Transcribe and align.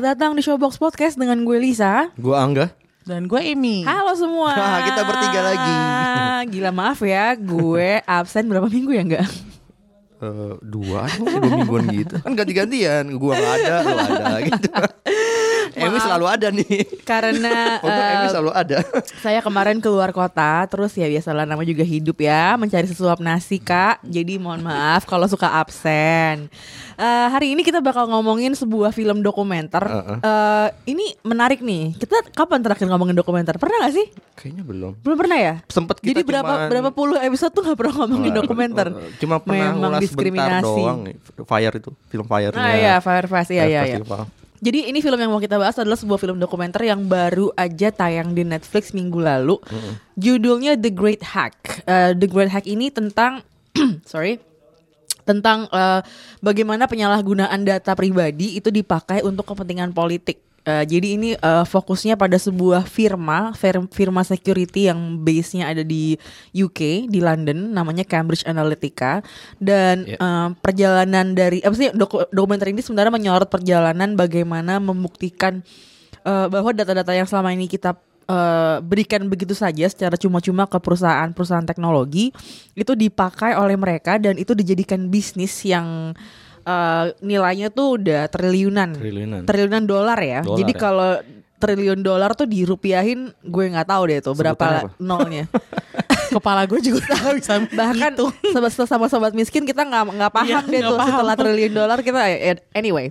Selamat 0.00 0.16
datang 0.16 0.32
di 0.32 0.40
Showbox 0.40 0.80
Podcast 0.80 1.20
dengan 1.20 1.44
gue 1.44 1.60
Lisa. 1.60 2.08
Gue 2.16 2.32
Angga. 2.32 2.72
Dan 3.04 3.28
gue 3.28 3.36
Emi. 3.36 3.84
Halo 3.84 4.16
semua. 4.16 4.48
Wah, 4.48 4.80
kita 4.88 5.04
bertiga 5.04 5.40
lagi. 5.44 5.76
Gila 6.56 6.72
maaf 6.72 7.04
ya, 7.04 7.36
gue 7.36 8.00
absen 8.08 8.48
berapa 8.48 8.64
minggu 8.64 8.96
ya 8.96 9.04
enggak? 9.04 9.28
Eh, 10.20 10.56
dua 10.64 11.04
dua 11.20 11.48
mingguan 11.48 11.84
gitu 11.92 12.16
kan 12.20 12.36
ganti-gantian 12.36 13.08
gue 13.08 13.32
gak 13.32 13.54
ada 13.56 13.74
lo 13.80 13.96
ada 13.96 14.36
gitu 14.44 14.68
Emi 15.72 15.98
selalu 15.98 16.26
ada 16.26 16.48
nih 16.48 16.66
Karena 17.02 17.54
Untuk 17.80 18.02
Emi 18.02 18.24
eh, 18.24 18.30
selalu 18.30 18.50
ada 18.52 18.78
saya 19.16 19.40
kemarin 19.40 19.78
keluar 19.78 20.10
kota, 20.10 20.64
terus 20.66 20.92
ya 20.92 21.06
biasalah 21.06 21.44
nama 21.44 21.60
juga 21.60 21.82
hidup 21.82 22.16
ya, 22.18 22.56
mencari 22.56 22.84
sesuap 22.84 23.18
nasi 23.18 23.58
kak. 23.58 24.00
Jadi 24.02 24.36
mohon 24.36 24.60
maaf 24.60 25.04
kalau 25.04 25.26
suka 25.26 25.46
absen. 25.52 26.48
Eh, 26.94 27.26
hari 27.28 27.52
ini 27.52 27.60
kita 27.60 27.78
bakal 27.78 28.06
ngomongin 28.06 28.52
sebuah 28.52 28.90
film 28.90 29.20
dokumenter. 29.20 29.82
Uh-uh. 29.82 30.18
Eh, 30.20 30.68
ini 30.88 31.16
menarik 31.22 31.60
nih. 31.60 31.94
Kita 31.94 32.24
kapan 32.30 32.60
terakhir 32.60 32.86
ngomongin 32.86 33.12
dokumenter? 33.14 33.56
Pernah 33.56 33.84
gak 33.84 33.94
sih? 33.94 34.06
kayaknya 34.32 34.64
belum 34.64 34.92
Belum 35.04 35.18
pernah 35.18 35.36
ya? 35.36 35.54
Sempet 35.68 36.00
kita 36.00 36.16
Jadi 36.16 36.22
berapa 36.24 36.48
cuman- 36.48 36.68
berapa 36.72 36.90
puluh 36.90 37.16
episode 37.18 37.52
tuh 37.52 37.62
gak 37.62 37.76
pernah 37.76 37.94
ngomongin 37.98 38.32
dokumenter. 38.34 38.88
eh, 38.88 39.12
cuma 39.20 39.36
pernah 39.38 39.68
Memang 39.70 40.00
diskriminasi. 40.00 40.64
doang. 40.64 40.98
Fire 41.44 41.74
itu 41.74 41.90
film 42.08 42.24
Fire 42.24 42.52
Ah 42.54 42.72
iya, 42.72 42.94
Firefest 42.98 43.52
iya 43.52 43.64
iya 43.68 43.80
iya. 43.86 43.98
Jadi 44.60 44.92
ini 44.92 45.00
film 45.00 45.16
yang 45.16 45.32
mau 45.32 45.40
kita 45.40 45.56
bahas 45.56 45.80
adalah 45.80 45.96
sebuah 45.96 46.20
film 46.20 46.36
dokumenter 46.36 46.84
yang 46.84 47.08
baru 47.08 47.48
aja 47.56 47.88
tayang 47.88 48.36
di 48.36 48.44
Netflix 48.44 48.92
minggu 48.92 49.16
lalu. 49.16 49.56
Judulnya 50.20 50.76
The 50.76 50.92
Great 50.92 51.24
Hack. 51.24 51.84
Eh, 51.88 52.12
The 52.12 52.28
Great 52.28 52.52
Hack 52.52 52.68
ini 52.68 52.92
tentang 52.92 53.40
sorry 54.12 54.36
tentang 55.24 55.70
eh, 55.70 56.00
bagaimana 56.44 56.90
penyalahgunaan 56.90 57.62
data 57.64 57.96
pribadi 57.96 58.60
itu 58.60 58.68
dipakai 58.68 59.24
untuk 59.24 59.48
kepentingan 59.48 59.96
politik. 59.96 60.42
Eh, 60.60 60.84
jadi 60.84 61.16
ini 61.16 61.28
eh, 61.32 61.64
fokusnya 61.64 62.20
pada 62.20 62.36
sebuah 62.36 62.84
firma, 62.84 63.56
fir- 63.56 63.88
firma 63.88 64.20
security 64.20 64.92
yang 64.92 65.16
base-nya 65.16 65.72
ada 65.72 65.80
di 65.80 66.20
UK 66.52 67.08
di 67.08 67.24
London, 67.24 67.72
namanya 67.72 68.04
Cambridge 68.04 68.44
Analytica. 68.44 69.24
Dan 69.56 70.04
Ya. 70.04 70.20
eh, 70.20 70.48
perjalanan 70.60 71.32
dari, 71.32 71.64
apa 71.64 71.72
sih 71.72 71.88
doku- 71.96 72.28
dokumenter 72.28 72.68
ini 72.68 72.84
sebenarnya 72.84 73.08
menyorot 73.08 73.48
perjalanan 73.48 74.12
bagaimana 74.12 74.76
membuktikan 74.76 75.64
eh, 76.20 76.46
bahwa 76.52 76.76
data-data 76.76 77.16
yang 77.16 77.24
selama 77.24 77.56
ini 77.56 77.64
kita 77.64 77.96
eh, 78.28 78.76
berikan 78.84 79.24
begitu 79.32 79.56
saja 79.56 79.88
secara 79.88 80.20
cuma-cuma 80.20 80.68
ke 80.68 80.76
perusahaan-perusahaan 80.76 81.64
teknologi 81.64 82.36
itu 82.76 82.92
dipakai 82.92 83.56
oleh 83.56 83.80
mereka 83.80 84.20
dan 84.20 84.36
itu 84.36 84.52
dijadikan 84.52 85.08
bisnis 85.08 85.56
yang 85.64 86.12
eh, 86.60 87.04
nilainya 87.20 87.68
tuh 87.68 87.96
udah 87.96 88.26
triliunan 88.26 88.90
Triliunan. 88.92 89.42
triliunan 89.44 89.84
dolar 89.84 90.16
ya 90.16 90.40
Dolar 90.40 90.58
jadi 90.58 90.72
ya. 90.72 90.78
kalau 90.78 91.10
triliun 91.56 92.00
dolar 92.00 92.32
tuh 92.32 92.44
dirupiahin 92.44 93.36
gue 93.38 93.64
nggak 93.68 93.84
tahu 93.86 94.02
deh 94.06 94.18
tuh 94.20 94.32
berapa 94.32 94.56
apa? 94.58 94.96
nolnya 94.96 95.44
Kepala 96.30 96.62
gue 96.62 96.78
juga 96.80 97.02
tahu 97.10 97.36
bisa 97.36 97.58
bahkan 97.68 98.14
gitu. 98.14 98.30
sobat 98.48 98.70
sama 98.72 99.06
sobat 99.06 99.34
miskin 99.34 99.66
kita 99.66 99.82
nggak 99.82 100.14
nggak 100.14 100.32
paham 100.32 100.62
Iya, 100.62 100.70
deh 100.70 100.80
tuh 100.80 100.94
paham. 100.96 101.10
setelah 101.10 101.34
triliun 101.34 101.72
dolar 101.74 101.98
kita 102.00 102.20
eh, 102.24 102.54
anyway 102.70 103.10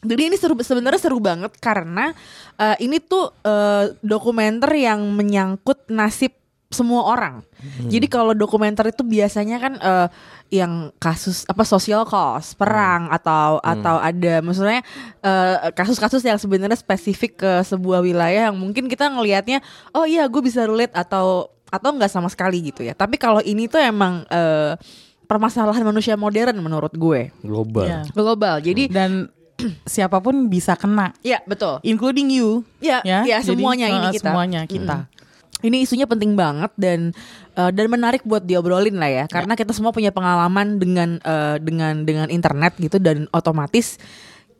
jadi 0.00 0.22
ini 0.24 0.36
seru 0.36 0.56
sebenarnya 0.56 0.98
seru 0.98 1.20
banget 1.20 1.52
karena 1.56 2.16
eh, 2.56 2.76
ini 2.80 2.96
tuh 2.98 3.28
eh, 3.40 3.92
dokumenter 4.00 4.72
yang 4.72 5.04
menyangkut 5.06 5.84
nasib 5.88 6.32
semua 6.76 7.08
orang. 7.08 7.40
Hmm. 7.56 7.88
Jadi 7.88 8.06
kalau 8.06 8.30
dokumenter 8.30 8.84
itu 8.86 9.00
biasanya 9.00 9.56
kan 9.56 9.72
eh, 9.74 10.08
yang 10.52 10.92
kasus 10.96 11.42
apa 11.44 11.64
social 11.64 12.04
cause, 12.04 12.52
perang 12.52 13.08
atau 13.08 13.56
atau 13.58 13.96
ada 13.98 14.38
maksudnya 14.38 14.84
eh, 15.20 15.56
kasus-kasus 15.72 16.20
yang 16.20 16.36
sebenarnya 16.36 16.76
spesifik 16.76 17.40
ke 17.40 17.52
sebuah 17.64 17.98
wilayah 17.98 18.52
yang 18.52 18.56
mungkin 18.56 18.86
kita 18.86 19.08
ngelihatnya 19.08 19.64
oh 19.90 20.04
iya 20.04 20.28
gue 20.28 20.38
bisa 20.38 20.62
relate 20.62 20.92
atau 20.92 21.48
atau 21.66 21.90
nggak 21.90 22.06
sama 22.08 22.28
sekali 22.28 22.62
gitu 22.62 22.84
ya. 22.84 22.92
Tapi 22.92 23.16
kalau 23.16 23.40
ini 23.40 23.66
tuh 23.66 23.80
emang 23.80 24.22
eh, 24.28 24.76
permasalahan 25.24 25.82
manusia 25.82 26.14
modern 26.14 26.54
menurut 26.60 26.94
gue 26.94 27.34
global 27.42 27.82
Iya. 27.82 28.00
global. 28.12 28.62
Jadi 28.62 28.86
Dan 28.86 29.26
siapa 29.88 30.20
pun 30.20 30.46
bisa 30.46 30.76
kena, 30.76 31.16
ya 31.24 31.40
betul. 31.42 31.80
including 31.80 32.28
you. 32.28 32.60
Ya, 32.76 33.00
Ya, 33.02 33.24
ya 33.24 33.38
jadi, 33.40 33.56
semuanya 33.56 33.88
ini 33.88 34.06
eh, 34.06 34.14
kita. 34.14 34.28
semuanya 34.28 34.60
kita. 34.68 34.96
Mm. 35.08 35.15
Ini 35.64 35.88
isunya 35.88 36.04
penting 36.04 36.36
banget 36.36 36.68
dan 36.76 37.16
eh, 37.56 37.70
dan 37.72 37.86
menarik 37.88 38.22
buat 38.28 38.44
diobrolin 38.44 39.00
lah 39.00 39.08
ya, 39.08 39.24
karena 39.24 39.56
kita 39.56 39.72
semua 39.72 39.90
punya 39.90 40.12
pengalaman 40.12 40.76
dengan 40.76 41.16
eh, 41.24 41.56
dengan 41.64 42.04
dengan 42.04 42.28
internet 42.28 42.76
gitu 42.76 43.00
dan 43.00 43.24
otomatis 43.32 43.96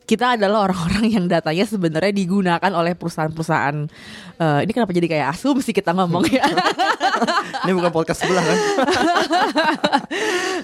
kita 0.07 0.39
adalah 0.39 0.71
orang-orang 0.71 1.11
yang 1.11 1.27
datanya 1.27 1.67
sebenarnya 1.67 2.15
digunakan 2.15 2.71
oleh 2.73 2.95
perusahaan-perusahaan. 2.95 3.91
eh, 4.39 4.59
ini 4.62 4.71
kenapa 4.71 4.95
jadi 4.95 5.11
kayak 5.11 5.27
asumsi 5.34 5.75
kita 5.75 5.91
ngomong 5.93 6.23
ya? 6.31 6.47
ini 7.67 7.75
bukan 7.75 7.91
podcast 7.91 8.23
sebelah 8.23 8.47
kan 8.47 8.59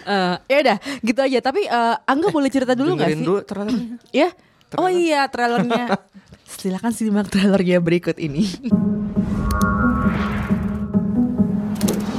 Eh, 0.03 0.34
ya 0.47 0.56
udah, 0.62 0.76
gitu 1.03 1.20
aja. 1.20 1.38
Tapi 1.43 1.66
eh, 1.66 1.94
Angga 2.06 2.31
boleh 2.31 2.50
cerita 2.50 2.78
dulu 2.78 2.94
nggak 2.94 3.10
sih? 3.10 3.26
dulu 3.26 3.41
trailernya 3.43 3.99
Ya. 4.14 4.31
Oh 4.78 4.88
iya, 4.88 5.26
trailernya. 5.28 5.91
Silakan 6.62 6.94
simak 6.94 7.28
trailernya 7.28 7.82
berikut 7.82 8.16
ini. 8.22 8.47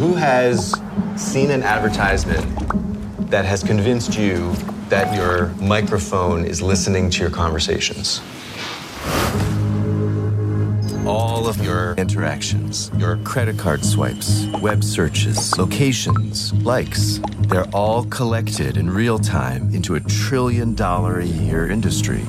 Who 0.03 0.15
has 0.15 0.75
seen 1.15 1.49
an 1.49 1.63
advertisement 1.63 3.29
that 3.31 3.45
has 3.45 3.63
convinced 3.63 4.17
you 4.17 4.51
that 4.89 5.15
your 5.15 5.47
microphone 5.65 6.43
is 6.43 6.61
listening 6.61 7.09
to 7.11 7.21
your 7.21 7.29
conversations? 7.29 8.19
All 11.07 11.47
of 11.47 11.63
your 11.63 11.93
interactions, 11.93 12.91
your 12.97 13.15
credit 13.23 13.57
card 13.57 13.85
swipes, 13.85 14.45
web 14.61 14.83
searches, 14.83 15.57
locations, 15.57 16.51
likes, 16.55 17.21
they're 17.47 17.69
all 17.73 18.03
collected 18.03 18.75
in 18.75 18.89
real 18.89 19.17
time 19.17 19.73
into 19.73 19.95
a 19.95 20.01
trillion 20.01 20.75
dollar 20.75 21.21
a 21.21 21.25
year 21.25 21.69
industry. 21.69 22.23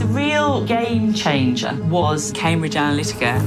The 0.00 0.06
real 0.10 0.66
game 0.66 1.14
changer 1.14 1.74
was 1.84 2.30
Cambridge 2.32 2.74
Analytica. 2.74 3.40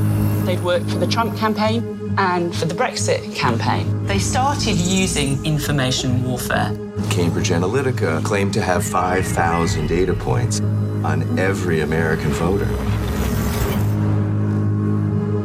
They'd 0.47 0.63
worked 0.63 0.89
for 0.89 0.97
the 0.97 1.05
Trump 1.05 1.37
campaign 1.37 1.96
and 2.17 2.55
for 2.55 2.65
the 2.65 2.73
Brexit 2.73 3.33
campaign. 3.35 4.05
They 4.05 4.19
started 4.19 4.75
using 4.75 5.43
information 5.45 6.23
warfare. 6.23 6.75
Cambridge 7.09 7.49
Analytica 7.49 8.23
claimed 8.23 8.53
to 8.53 8.61
have 8.61 8.83
5,000 8.83 9.87
data 9.87 10.13
points 10.13 10.59
on 11.03 11.37
every 11.39 11.81
American 11.81 12.31
voter. 12.31 12.67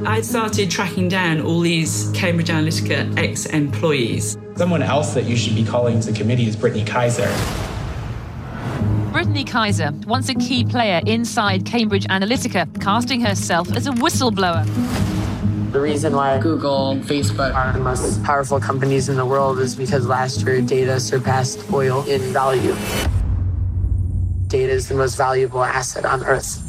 I 0.07 0.21
started 0.21 0.71
tracking 0.71 1.09
down 1.09 1.41
all 1.41 1.61
these 1.61 2.11
Cambridge 2.15 2.49
Analytica 2.49 3.17
ex 3.17 3.47
employees. 3.47 4.37
Someone 4.57 4.83
else 4.83 5.15
that 5.15 5.25
you 5.25 5.37
should 5.37 5.55
be 5.55 5.65
calling 5.65 6.01
to 6.01 6.13
the 6.13 6.19
committee 6.19 6.47
is 6.47 6.57
Brittany 6.57 6.85
Kaiser. 6.85 7.33
Brittany 9.13 9.45
Kaiser, 9.45 9.93
once 10.07 10.29
a 10.29 10.35
key 10.35 10.65
player 10.65 11.01
inside 11.07 11.65
Cambridge 11.65 12.07
Analytica, 12.07 12.69
casting 12.81 13.21
herself 13.21 13.71
as 13.77 13.87
a 13.87 13.91
whistleblower. 13.91 14.67
The 15.73 15.81
reason 15.81 16.15
why 16.15 16.39
Google 16.39 16.91
and 16.91 17.03
Facebook 17.03 17.55
are 17.55 17.73
the 17.73 17.79
most 17.79 18.23
powerful 18.25 18.61
companies 18.61 19.09
in 19.09 19.17
the 19.17 19.25
world 19.25 19.59
is 19.59 19.75
because 19.75 20.07
last 20.07 20.43
year 20.43 20.61
data 20.61 21.01
surpassed 21.01 21.73
oil 21.73 22.05
in 22.05 22.21
value. 22.31 22.77
Data 24.49 24.71
is 24.71 24.87
the 24.87 24.95
most 24.95 25.17
valuable 25.17 25.65
asset 25.65 26.05
on 26.05 26.23
earth. 26.27 26.61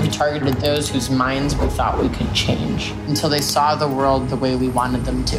We 0.00 0.08
targeted 0.08 0.54
those 0.62 0.88
whose 0.88 1.10
minds 1.10 1.54
we 1.56 1.66
thought 1.66 2.00
we 2.00 2.08
could 2.08 2.32
change 2.32 2.92
until 3.06 3.28
they 3.28 3.42
saw 3.42 3.74
the 3.74 3.86
world 3.86 4.30
the 4.30 4.36
way 4.36 4.56
we 4.56 4.70
wanted 4.70 5.04
them 5.04 5.22
to. 5.26 5.38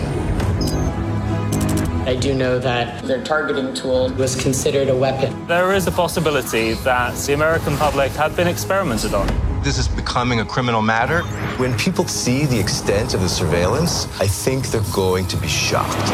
I 2.06 2.16
do 2.16 2.36
know 2.36 2.60
that 2.60 3.04
their 3.06 3.24
targeting 3.24 3.74
tool 3.74 4.14
was 4.14 4.40
considered 4.40 4.90
a 4.90 4.96
weapon. 4.96 5.48
There 5.48 5.74
is 5.74 5.88
a 5.88 5.92
possibility 5.92 6.74
that 6.74 7.16
the 7.16 7.34
American 7.34 7.76
public 7.78 8.12
had 8.12 8.36
been 8.36 8.48
experimented 8.48 9.16
on. 9.16 9.51
This 9.64 9.78
is 9.78 9.88
becoming 9.88 10.40
a 10.40 10.46
criminal 10.46 10.82
matter. 10.82 11.22
When 11.60 11.78
people 11.78 12.08
see 12.08 12.48
the 12.48 12.60
extent 12.60 13.14
of 13.14 13.22
the 13.22 13.30
surveillance, 13.30 14.08
I 14.20 14.26
think 14.26 14.66
they're 14.68 14.82
going 14.92 15.28
to 15.28 15.38
be 15.38 15.48
shocked. 15.48 16.12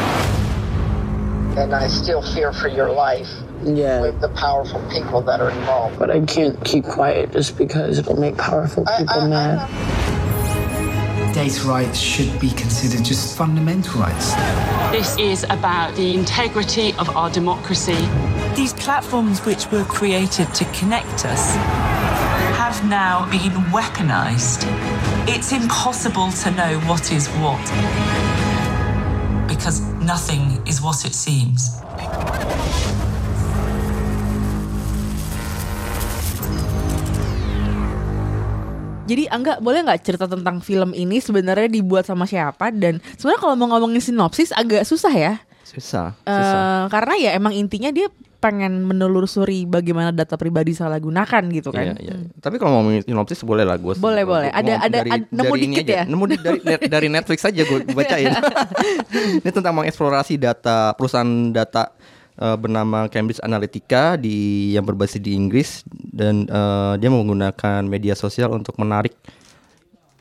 And 1.57 1.73
I 1.73 1.87
still 1.87 2.21
fear 2.21 2.51
for 2.51 2.67
your 2.67 2.91
life. 2.91 3.29
Yeah. 3.63 4.01
With 4.01 4.19
the 4.19 4.27
powerful 4.29 4.81
people 4.91 5.21
that 5.21 5.39
are 5.39 5.49
involved. 5.49 5.97
But 5.97 6.11
I 6.11 6.19
can't 6.25 6.61
keep 6.65 6.83
quiet 6.83 7.31
just 7.31 7.57
because 7.57 7.97
it'll 7.97 8.19
make 8.19 8.37
powerful 8.37 8.85
people 8.97 9.29
mad. 9.29 9.65
Data 11.33 11.63
rights 11.63 11.97
should 11.97 12.37
be 12.41 12.49
considered 12.49 13.05
just 13.05 13.37
fundamental 13.37 14.01
rights. 14.01 14.33
This 14.91 15.17
is 15.17 15.45
about 15.45 15.95
the 15.95 16.13
integrity 16.15 16.93
of 16.99 17.15
our 17.15 17.29
democracy. 17.29 18.09
These 18.55 18.73
platforms, 18.73 19.39
which 19.45 19.71
were 19.71 19.85
created 19.85 20.53
to 20.53 20.65
connect 20.73 21.25
us, 21.25 21.55
have 22.57 22.81
now 22.89 23.29
been 23.29 23.53
weaponized. 23.69 24.65
It's 25.29 25.53
impossible 25.53 26.33
to 26.41 26.49
know 26.57 26.81
what 26.89 27.13
is 27.13 27.29
what 27.37 27.61
because 29.45 29.85
nothing 30.01 30.57
is 30.65 30.81
what 30.81 31.05
it 31.05 31.13
seems. 31.13 31.77
Jadi 39.05 39.29
Angga 39.29 39.61
boleh 39.61 39.85
nggak 39.85 40.01
cerita 40.01 40.25
tentang 40.25 40.57
film 40.59 40.97
ini 40.97 41.21
sebenarnya 41.21 41.69
dibuat 41.69 42.09
sama 42.09 42.25
siapa 42.25 42.73
dan 42.73 42.97
sebenarnya 43.21 43.39
kalau 43.39 43.53
mau 43.53 43.69
ngomongin 43.69 44.01
sinopsis 44.01 44.49
agak 44.49 44.81
susah 44.81 45.13
ya. 45.13 45.33
Susah. 45.61 46.17
Eh, 46.25 46.33
susah. 46.33 46.89
karena 46.89 47.13
ya 47.21 47.29
emang 47.37 47.53
intinya 47.53 47.93
dia 47.93 48.09
pengen 48.37 48.85
menelusuri 48.85 49.65
bagaimana 49.65 50.13
data 50.13 50.37
pribadi 50.37 50.71
salah 50.71 51.01
gunakan 51.01 51.43
gitu 51.49 51.73
kan. 51.73 51.97
Iya, 51.97 51.97
iya. 51.97 52.13
Tapi 52.37 52.61
kalau 52.61 52.79
ngomongin 52.79 53.01
sinopsis 53.01 53.41
boleh 53.41 53.65
lah 53.65 53.75
gue. 53.75 53.97
Boleh, 53.97 54.23
boleh. 54.23 54.53
Ada- 54.53 54.77
ada- 54.85 55.01
ad- 55.03 55.29
nemu 55.29 55.53
ini 55.57 55.63
dikit 55.73 55.85
aja. 55.89 55.93
ya? 55.93 56.03
Nemu 56.05 56.23
di- 56.29 56.39
dari 56.39 56.59
dari 56.85 57.07
Netflix 57.09 57.41
aja 57.43 57.61
gue 57.61 57.79
bacain. 57.91 58.29
ini 59.41 59.49
tentang 59.49 59.73
mengeksplorasi 59.73 60.37
data 60.37 60.93
perusahaan 60.93 61.25
data 61.49 61.89
eh, 62.37 62.57
bernama 62.57 63.09
Cambridge 63.09 63.41
Analytica 63.41 64.13
di 64.15 64.69
yang 64.77 64.85
berbasis 64.85 65.17
di 65.17 65.33
Inggris 65.33 65.81
dan 65.89 66.45
eh, 66.45 66.93
dia 67.01 67.09
menggunakan 67.09 67.81
media 67.83 68.13
sosial 68.13 68.53
untuk 68.53 68.77
menarik 68.77 69.17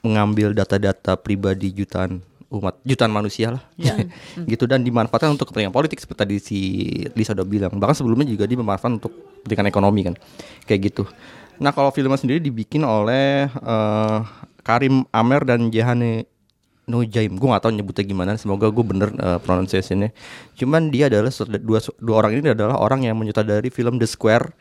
mengambil 0.00 0.54
data-data 0.54 1.18
pribadi 1.18 1.74
jutaan 1.74 2.22
umat 2.50 2.78
jutaan 2.87 3.10
manusia 3.10 3.58
lah. 3.58 3.62
Gitu 4.50 4.64
dan 4.70 4.87
dimanfaatkan 4.87 5.34
untuk 5.34 5.50
kepentingan 5.50 5.75
politik 5.75 5.98
seperti 5.98 6.19
tadi 6.22 6.37
si 6.38 6.58
Lisa 7.19 7.34
udah 7.34 7.46
bilang. 7.46 7.72
Bahkan 7.75 7.96
sebelumnya 7.98 8.26
juga 8.26 8.46
dia 8.46 8.58
memanfaatkan 8.58 9.02
untuk 9.02 9.12
kepentingan 9.43 9.66
ekonomi 9.70 10.00
kan. 10.06 10.14
Kayak 10.64 10.81
gitu. 10.93 11.02
Nah 11.58 11.72
kalau 11.72 11.90
filmnya 11.90 12.20
sendiri 12.20 12.38
dibikin 12.38 12.84
oleh 12.84 13.48
eh, 13.48 14.19
Karim 14.62 15.06
Amer 15.10 15.43
dan 15.46 15.70
Jehane 15.70 16.26
Nujaim. 16.87 17.34
Gue 17.34 17.50
gak 17.50 17.66
tahu 17.66 17.75
nyebutnya 17.75 18.04
gimana 18.06 18.38
semoga 18.38 18.70
gue 18.70 18.84
bener 18.87 19.10
eh, 19.10 19.38
pronunciationnya. 19.42 20.14
Cuman 20.54 20.94
dia 20.94 21.10
adalah 21.10 21.34
dua, 21.58 21.82
dua 21.99 22.14
orang 22.22 22.38
ini 22.38 22.54
adalah 22.54 22.78
orang 22.78 23.02
yang 23.02 23.19
menyutradari 23.19 23.75
film 23.75 23.99
The 23.99 24.06
Square 24.06 24.54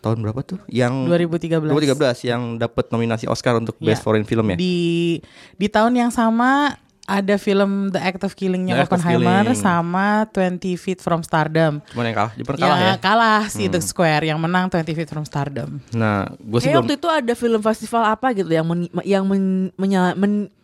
tahun 0.00 0.24
berapa 0.24 0.40
tuh? 0.44 0.58
Yang 0.68 1.12
2013. 1.28 1.72
2013 1.72 2.28
yang 2.32 2.42
dapat 2.56 2.88
nominasi 2.92 3.28
Oscar 3.28 3.56
untuk 3.60 3.76
Ya. 3.80 3.92
Best 3.92 4.04
Foreign 4.04 4.24
Film 4.28 4.48
ya? 4.52 4.56
Di 4.56 5.20
di 5.56 5.66
tahun 5.68 5.96
yang 5.96 6.12
sama 6.12 6.76
ada 7.10 7.34
film 7.36 7.90
The 7.90 7.98
Act 7.98 8.22
of 8.22 8.32
Killing-nya 8.32 8.78
Oppenheimer 8.80 9.42
Killing. 9.44 9.58
sama 9.58 10.24
20 10.26 10.62
Feet 10.76 10.98
from 10.98 11.20
Stardom. 11.20 11.82
cuman 11.84 12.04
yang 12.06 12.16
kalah 12.16 12.32
dia 12.32 12.44
pernah 12.44 12.62
kalah 12.62 12.78
ya 12.78 12.92
kalah 12.96 13.42
si 13.46 13.64
Hmm. 13.64 13.72
The 13.72 13.80
Square 13.82 14.22
yang 14.24 14.38
menang 14.38 14.68
20 14.68 14.94
Feet 14.94 15.08
from 15.08 15.24
Stardom. 15.24 15.82
nah 15.90 16.30
gue 16.32 16.58
sih 16.58 16.70
belum 16.70 16.86
waktu 16.86 16.94
itu 16.94 17.08
ada 17.08 17.32
film 17.34 17.60
festival 17.60 18.06
apa 18.06 18.30
gitu 18.30 18.46
yang 18.48 18.62
men, 18.62 18.80
yang 19.02 19.24
men- 19.24 19.74
menya- 19.74 20.14
men- 20.14 20.54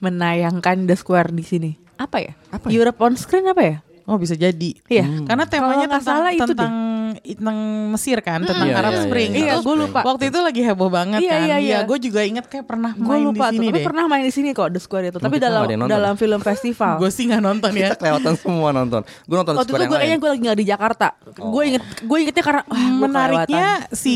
menayangkan 0.00 0.84
The 0.84 0.96
Square 0.96 1.30
di 1.30 1.42
sini. 1.42 1.70
Apa 1.94 2.16
ya? 2.18 2.32
Europe 2.66 2.96
on 2.98 3.12
Screen 3.12 3.44
apa 3.44 3.60
ya? 3.60 3.76
Oh 4.10 4.18
bisa 4.18 4.34
jadi. 4.34 4.74
Iya. 4.84 5.06
Karena 5.22 5.46
temanya 5.46 5.86
tentang 5.86 6.02
salah 6.02 6.30
itu 6.30 6.42
deh. 6.42 6.50
tentang 6.50 6.74
tentang 7.20 7.58
Mesir 7.90 8.18
kan, 8.20 8.38
tentang 8.40 8.64
Iya, 8.64 8.76
Arab 8.76 8.92
iya, 8.92 9.02
Spring. 9.02 9.30
iya. 9.30 9.38
Iya, 9.40 9.52
Terus 9.52 9.64
gua 9.64 9.76
lupa. 9.78 10.00
Waktu 10.04 10.24
itu 10.26 10.38
lagi 10.40 10.60
heboh 10.62 10.86
banget 10.88 11.20
Iya, 11.20 11.30
kan. 11.32 11.42
iya, 11.44 11.56
iya. 11.58 11.78
gue 11.82 11.98
juga 12.00 12.20
inget 12.22 12.44
kayak 12.44 12.64
pernah 12.64 12.90
Gue 12.92 13.06
main 13.08 13.22
lupa 13.24 13.44
di 13.46 13.50
sini 13.52 13.58
tuh, 13.60 13.66
tapi 13.68 13.76
deh. 13.76 13.86
pernah 13.86 14.04
main 14.04 14.22
di 14.22 14.32
sini 14.32 14.48
kok 14.50 14.68
The 14.68 14.80
Square 14.80 15.04
itu. 15.06 15.18
Tapi 15.18 15.34
kita 15.36 15.46
dalam 15.48 15.62
dalam 15.86 16.14
film 16.16 16.40
festival. 16.40 16.94
Gue 17.02 17.10
sih 17.10 17.24
nggak 17.24 17.38
nonton 17.40 17.70
ya. 17.72 17.86
kita 17.88 17.96
kelewatan 17.96 18.34
semua 18.36 18.68
nonton 18.70 19.00
gue 19.02 19.36
nonton 19.36 19.54
Waktu 19.56 19.62
itu 19.64 19.70
Square 19.72 19.78
gue 19.80 19.90
yang 19.90 20.00
kayaknya 20.00 20.18
gue 20.18 20.30
lagi 20.30 20.40
nggak 20.40 20.58
di 20.58 20.66
Jakarta. 20.66 21.06
Gue 21.32 21.62
inget 21.68 21.82
gue 22.00 22.18
ingetnya 22.20 22.44
karena 22.44 22.62
wah, 22.64 22.78
gua 22.78 22.98
Menariknya 23.00 23.66
kelewatan. 23.80 23.96
si 23.96 24.14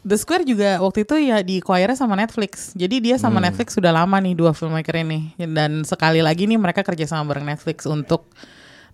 The 0.00 0.16
Square 0.16 0.44
juga 0.44 0.70
waktu 0.78 0.98
itu 1.02 1.14
ya 1.18 1.36
di 1.40 1.56
choir 1.58 1.88
sama 1.94 2.14
Netflix. 2.14 2.72
Jadi 2.72 2.96
dia 3.02 3.16
sama 3.16 3.34
Hmm. 3.34 3.46
Netflix 3.46 3.72
sudah 3.72 3.90
lama 3.90 4.16
nih 4.16 4.32
dua 4.32 4.52
filmmaker 4.52 4.94
ini. 4.96 5.32
Dan 5.36 5.82
sekali 5.82 6.20
lagi 6.20 6.44
nih 6.44 6.56
mereka 6.56 6.80
kerja 6.80 7.04
sama 7.06 7.24
bareng 7.26 7.44
Netflix 7.46 7.84
untuk 7.84 8.28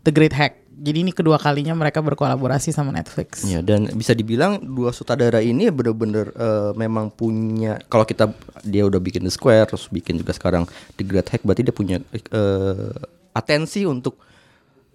The 0.05 0.13
Great 0.13 0.33
Hack. 0.33 0.65
Jadi 0.81 1.05
ini 1.05 1.13
kedua 1.13 1.37
kalinya 1.37 1.77
mereka 1.77 2.01
berkolaborasi 2.01 2.73
sama 2.73 2.89
Netflix. 2.89 3.45
Ya 3.45 3.61
dan 3.61 3.85
bisa 3.93 4.17
dibilang 4.17 4.57
dua 4.65 4.97
sutradara 4.97 5.45
ini 5.45 5.69
bener-bener 5.69 6.33
eh, 6.33 6.73
memang 6.73 7.13
punya 7.13 7.77
kalau 7.93 8.09
kita 8.09 8.33
dia 8.65 8.89
udah 8.89 8.97
bikin 8.97 9.21
The 9.29 9.33
Square 9.33 9.77
terus 9.77 9.93
bikin 9.93 10.17
juga 10.17 10.33
sekarang 10.33 10.65
The 10.97 11.05
Great 11.05 11.29
Hack 11.29 11.45
berarti 11.45 11.69
dia 11.69 11.77
punya 11.77 12.01
eh, 12.17 12.97
atensi 13.37 13.85
untuk 13.85 14.17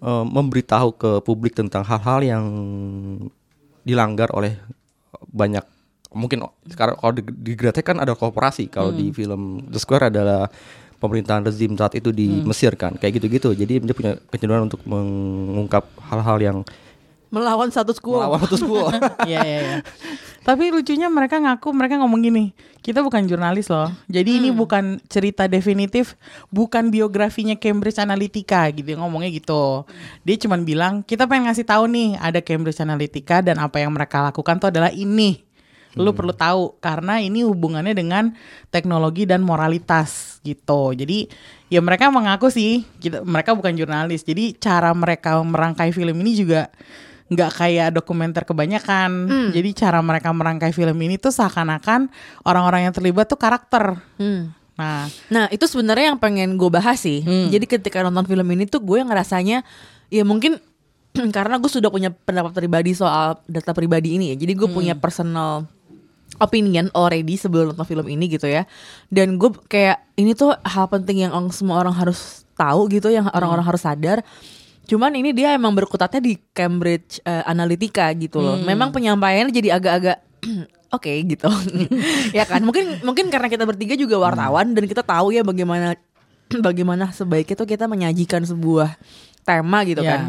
eh, 0.02 0.24
memberitahu 0.26 0.88
ke 0.98 1.10
publik 1.22 1.54
tentang 1.54 1.86
hal-hal 1.86 2.26
yang 2.26 2.44
dilanggar 3.86 4.34
oleh 4.34 4.58
banyak 5.30 5.62
mungkin 6.16 6.42
sekarang 6.66 6.98
kalau 6.98 7.12
di, 7.14 7.22
di 7.30 7.52
Great 7.54 7.78
Hack 7.78 7.94
kan 7.94 8.02
ada 8.02 8.18
korporasi 8.18 8.66
kalau 8.66 8.90
di 8.90 9.14
film 9.14 9.70
The 9.70 9.78
Square 9.78 10.10
adalah 10.10 10.50
pemerintahan 10.98 11.44
rezim 11.44 11.72
saat 11.76 11.94
itu 11.96 12.10
di 12.10 12.42
Mesir 12.42 12.72
kan 12.74 12.96
kayak 12.96 13.20
gitu-gitu 13.20 13.52
jadi 13.52 13.80
dia 13.80 13.94
punya 13.94 14.12
kecenderungan 14.32 14.68
untuk 14.72 14.80
mengungkap 14.84 15.84
hal-hal 16.08 16.38
yang 16.40 16.58
melawan 17.30 17.68
status 17.68 17.98
quo. 17.98 18.22
melawan 18.22 18.38
status 18.42 18.62
quo 18.68 18.88
Iya 19.26 19.40
iya 19.42 19.58
iya. 19.60 19.78
Tapi 20.46 20.70
lucunya 20.70 21.10
mereka 21.10 21.42
ngaku 21.42 21.74
mereka 21.74 21.98
ngomong 21.98 22.22
gini, 22.22 22.54
kita 22.78 23.02
bukan 23.02 23.26
jurnalis 23.26 23.66
loh. 23.66 23.90
Jadi 24.06 24.38
ini 24.38 24.54
bukan 24.54 25.02
cerita 25.10 25.50
definitif, 25.50 26.14
bukan 26.54 26.94
biografinya 26.94 27.58
Cambridge 27.58 27.98
Analytica 27.98 28.70
gitu 28.70 28.94
ngomongnya 28.94 29.34
gitu. 29.34 29.82
Dia 30.22 30.38
cuman 30.38 30.62
bilang 30.62 31.02
kita 31.02 31.26
pengen 31.26 31.50
ngasih 31.50 31.66
tahu 31.66 31.90
nih 31.90 32.14
ada 32.22 32.38
Cambridge 32.38 32.78
Analytica 32.78 33.42
dan 33.42 33.58
apa 33.58 33.82
yang 33.82 33.90
mereka 33.90 34.22
lakukan 34.22 34.62
tuh 34.62 34.70
adalah 34.70 34.94
ini. 34.94 35.45
Lu 35.96 36.12
perlu 36.12 36.36
tahu 36.36 36.76
karena 36.78 37.18
ini 37.18 37.42
hubungannya 37.42 37.96
dengan 37.96 38.36
teknologi 38.68 39.24
dan 39.24 39.40
moralitas 39.40 40.38
gitu. 40.44 40.92
Jadi 40.92 41.26
ya 41.72 41.80
mereka 41.80 42.12
mengaku 42.12 42.52
sih 42.52 42.84
kita 43.00 43.24
mereka 43.24 43.56
bukan 43.56 43.72
jurnalis. 43.74 44.22
Jadi 44.22 44.54
cara 44.60 44.92
mereka 44.92 45.40
merangkai 45.40 45.90
film 45.90 46.14
ini 46.20 46.32
juga 46.36 46.68
nggak 47.26 47.50
kayak 47.58 47.88
dokumenter 47.98 48.46
kebanyakan. 48.46 49.10
Jadi 49.50 49.70
cara 49.74 49.98
mereka 49.98 50.30
merangkai 50.30 50.70
film 50.70 50.94
ini 51.02 51.18
tuh 51.18 51.34
seakan-akan 51.34 52.06
orang-orang 52.46 52.86
yang 52.86 52.94
terlibat 52.94 53.26
tuh 53.26 53.38
karakter. 53.38 53.98
Hmm. 54.20 54.54
Nah, 54.76 55.08
Nah 55.32 55.48
itu 55.48 55.64
sebenarnya 55.64 56.14
yang 56.14 56.20
pengen 56.20 56.54
gue 56.54 56.70
bahas 56.70 57.00
sih. 57.00 57.24
Hmm. 57.24 57.48
Jadi 57.50 57.66
ketika 57.66 58.04
nonton 58.04 58.28
film 58.28 58.46
ini 58.52 58.68
tuh 58.68 58.84
gue 58.84 59.02
ngerasanya 59.02 59.66
ya 60.12 60.22
mungkin 60.22 60.60
karena 61.36 61.56
gue 61.58 61.70
sudah 61.70 61.88
punya 61.90 62.12
pendapat 62.12 62.52
pribadi 62.54 62.92
soal 62.94 63.40
data 63.50 63.74
pribadi 63.74 64.20
ini 64.20 64.30
ya. 64.30 64.36
Jadi 64.38 64.52
gue 64.54 64.68
punya 64.70 64.94
personal 64.94 65.66
opinion 66.38 66.92
already 66.92 67.34
sebelum 67.34 67.72
nonton 67.72 67.86
film 67.86 68.06
ini 68.06 68.28
gitu 68.28 68.46
ya. 68.46 68.64
Dan 69.08 69.36
gue 69.36 69.52
kayak 69.66 70.04
ini 70.16 70.32
tuh 70.32 70.52
hal 70.62 70.86
penting 70.88 71.26
yang 71.26 71.32
semua 71.52 71.80
orang 71.80 71.94
harus 71.94 72.44
tahu 72.56 72.88
gitu, 72.88 73.12
yang 73.12 73.28
orang-orang 73.32 73.64
harus 73.64 73.82
sadar. 73.84 74.20
Cuman 74.86 75.12
ini 75.18 75.34
dia 75.34 75.50
emang 75.52 75.74
berkutatnya 75.74 76.22
di 76.22 76.38
Cambridge 76.54 77.18
eh, 77.22 77.42
Analytica 77.42 78.06
gitu 78.14 78.38
loh. 78.38 78.56
Memang 78.62 78.94
penyampaiannya 78.94 79.50
jadi 79.50 79.74
agak-agak 79.76 80.18
oke 80.96 81.12
gitu. 81.26 81.50
ya 82.38 82.46
kan? 82.46 82.62
Mungkin 82.62 83.02
mungkin 83.02 83.26
karena 83.28 83.50
kita 83.50 83.66
bertiga 83.66 83.98
juga 83.98 84.16
wartawan 84.22 84.72
dan 84.78 84.86
kita 84.86 85.02
tahu 85.02 85.34
ya 85.34 85.42
bagaimana 85.42 85.98
bagaimana 86.66 87.10
sebaiknya 87.10 87.58
tuh 87.58 87.66
kita 87.66 87.90
menyajikan 87.90 88.46
sebuah 88.46 88.94
tema 89.42 89.82
gitu 89.82 90.06
Ya. 90.06 90.10
kan. 90.14 90.22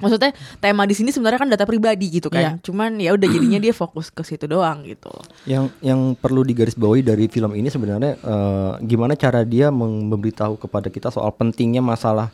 Maksudnya 0.00 0.32
tema 0.58 0.82
di 0.84 0.94
sini 0.96 1.12
sebenarnya 1.12 1.40
kan 1.40 1.50
data 1.52 1.64
pribadi 1.64 2.10
gitu 2.10 2.26
kan. 2.26 2.40
Iya. 2.40 2.64
Cuman 2.64 2.96
ya 2.96 3.12
udah 3.12 3.28
jadinya 3.28 3.60
dia 3.60 3.70
fokus 3.70 4.08
ke 4.08 4.24
situ 4.24 4.48
doang 4.48 4.82
gitu. 4.84 5.12
yang 5.44 5.68
yang 5.80 6.16
perlu 6.16 6.42
digarisbawahi 6.42 7.00
dari 7.00 7.28
film 7.28 7.52
ini 7.54 7.68
sebenarnya 7.68 8.16
eh, 8.16 8.72
gimana 8.82 9.14
cara 9.14 9.44
dia 9.44 9.68
mem- 9.68 10.08
memberitahu 10.10 10.56
kepada 10.58 10.88
kita 10.88 11.08
soal 11.08 11.32
pentingnya 11.32 11.80
masalah 11.80 12.28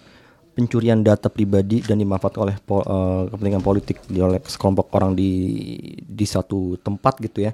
pencurian 0.56 1.04
data 1.04 1.28
pribadi 1.28 1.84
dan 1.84 2.00
dimanfaatkan 2.00 2.40
oleh 2.40 2.56
po- 2.58 2.80
eh, 2.80 3.28
kepentingan 3.28 3.60
politik 3.60 4.00
di 4.08 4.24
oleh 4.24 4.40
sekelompok 4.40 4.88
orang 4.96 5.12
di 5.12 5.30
di 6.00 6.24
satu 6.24 6.80
tempat 6.80 7.20
gitu 7.20 7.44
ya. 7.44 7.52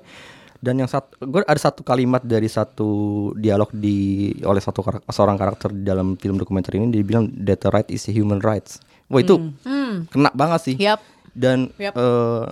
Dan 0.62 0.78
yang 0.78 0.86
satu, 0.86 1.18
gue 1.26 1.42
ada 1.42 1.58
satu 1.58 1.82
kalimat 1.82 2.22
dari 2.22 2.46
satu 2.46 2.86
dialog 3.34 3.66
di 3.74 4.30
oleh 4.46 4.62
satu 4.62 4.78
karak- 4.78 5.02
seorang 5.10 5.34
karakter 5.34 5.74
di 5.74 5.82
dalam 5.82 6.14
film 6.14 6.38
dokumenter 6.38 6.78
ini 6.78 6.94
dia 6.94 7.02
bilang 7.02 7.26
data 7.26 7.66
right 7.66 7.90
is 7.90 8.06
a 8.06 8.14
human 8.14 8.38
rights. 8.38 8.78
Wah 9.12 9.20
itu 9.20 9.36
Hmm. 9.62 10.08
kena 10.08 10.32
banget 10.32 10.60
sih. 10.64 10.74
Yap. 10.74 11.04
Dan 11.30 11.68
Yap. 11.76 11.92
eh, 11.92 12.46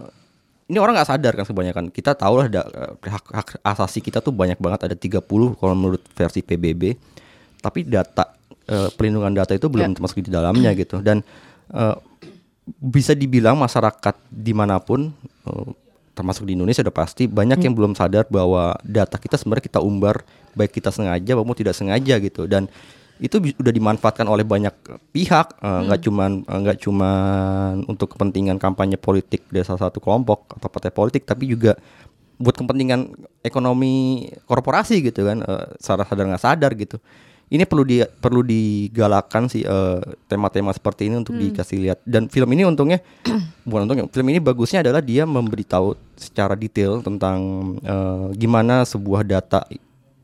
ini 0.68 0.76
orang 0.76 0.92
nggak 0.94 1.08
sadar 1.08 1.32
kan 1.32 1.42
kebanyakan. 1.42 1.84
Kita 1.88 2.12
tahu 2.12 2.34
lah 2.36 2.46
da- 2.46 2.68
eh, 2.68 2.92
hak, 3.02 3.24
hak 3.26 3.48
asasi 3.64 3.98
kita 3.98 4.20
tuh 4.20 4.30
banyak 4.30 4.56
banget 4.56 4.84
ada 4.84 4.94
30 4.94 5.24
kalau 5.54 5.72
menurut 5.72 6.04
versi 6.10 6.40
PBB. 6.40 6.94
Tapi 7.58 7.82
data 7.82 8.36
eh, 8.62 8.86
pelindungan 8.90 9.34
data 9.34 9.50
itu 9.50 9.66
belum 9.66 9.82
Ya. 9.84 9.94
termasuk 9.94 10.20
di 10.20 10.28
dalamnya 10.28 10.70
gitu. 10.72 11.00
Dan 11.00 11.24
eh, 11.70 11.96
bisa 12.70 13.12
dibilang 13.12 13.56
masyarakat 13.56 14.14
di 14.26 14.52
mana 14.52 14.78
pun 14.78 15.10
eh, 15.42 15.68
termasuk 16.12 16.44
di 16.44 16.52
Indonesia 16.52 16.80
udah 16.80 16.92
pasti 16.94 17.24
banyak 17.24 17.56
yang 17.58 17.72
belum 17.72 17.96
sadar 17.96 18.28
bahwa 18.28 18.76
data 18.82 19.16
kita 19.16 19.34
sebenarnya 19.34 19.64
kita 19.64 19.80
umbar 19.80 20.20
baik 20.52 20.70
kita 20.72 20.90
sengaja 20.90 21.32
maupun 21.32 21.56
tidak 21.56 21.72
sengaja 21.72 22.18
gitu 22.18 22.44
dan 22.44 22.68
itu 23.20 23.36
bi- 23.38 23.56
udah 23.56 23.72
dimanfaatkan 23.72 24.24
oleh 24.26 24.42
banyak 24.42 24.72
pihak 25.12 25.60
eh, 25.60 25.80
nggak 25.86 26.00
cuman 26.08 26.30
eh, 26.42 26.58
nggak 26.64 26.78
cuman 26.80 27.84
untuk 27.84 28.16
kepentingan 28.16 28.56
kampanye 28.56 28.96
politik 28.96 29.44
dari 29.52 29.62
salah 29.62 29.88
satu 29.88 30.00
kelompok 30.00 30.56
atau 30.56 30.68
partai 30.72 30.90
politik 30.90 31.28
tapi 31.28 31.46
juga 31.46 31.76
buat 32.40 32.56
kepentingan 32.56 33.12
ekonomi 33.44 34.24
korporasi 34.48 35.04
gitu 35.04 35.28
kan 35.28 35.44
eh, 35.44 35.66
sadar 35.76 36.08
sadar 36.08 36.24
nggak 36.32 36.42
sadar 36.42 36.72
gitu. 36.74 36.96
Ini 37.50 37.66
perlu 37.66 37.82
di 37.82 37.98
perlu 37.98 38.46
digalakkan 38.46 39.50
sih 39.50 39.66
eh, 39.66 40.00
tema-tema 40.30 40.70
seperti 40.70 41.10
ini 41.10 41.18
untuk 41.18 41.34
dikasih 41.50 41.82
lihat. 41.82 41.98
Dan 42.06 42.30
film 42.30 42.46
ini 42.54 42.62
untungnya 42.62 43.02
bukan 43.68 43.90
untungnya 43.90 44.06
film 44.06 44.30
ini 44.30 44.38
bagusnya 44.38 44.86
adalah 44.86 45.02
dia 45.02 45.26
memberitahu 45.26 45.98
secara 46.14 46.54
detail 46.54 47.02
tentang 47.02 47.38
eh, 47.82 48.26
gimana 48.38 48.86
sebuah 48.86 49.26
data 49.26 49.66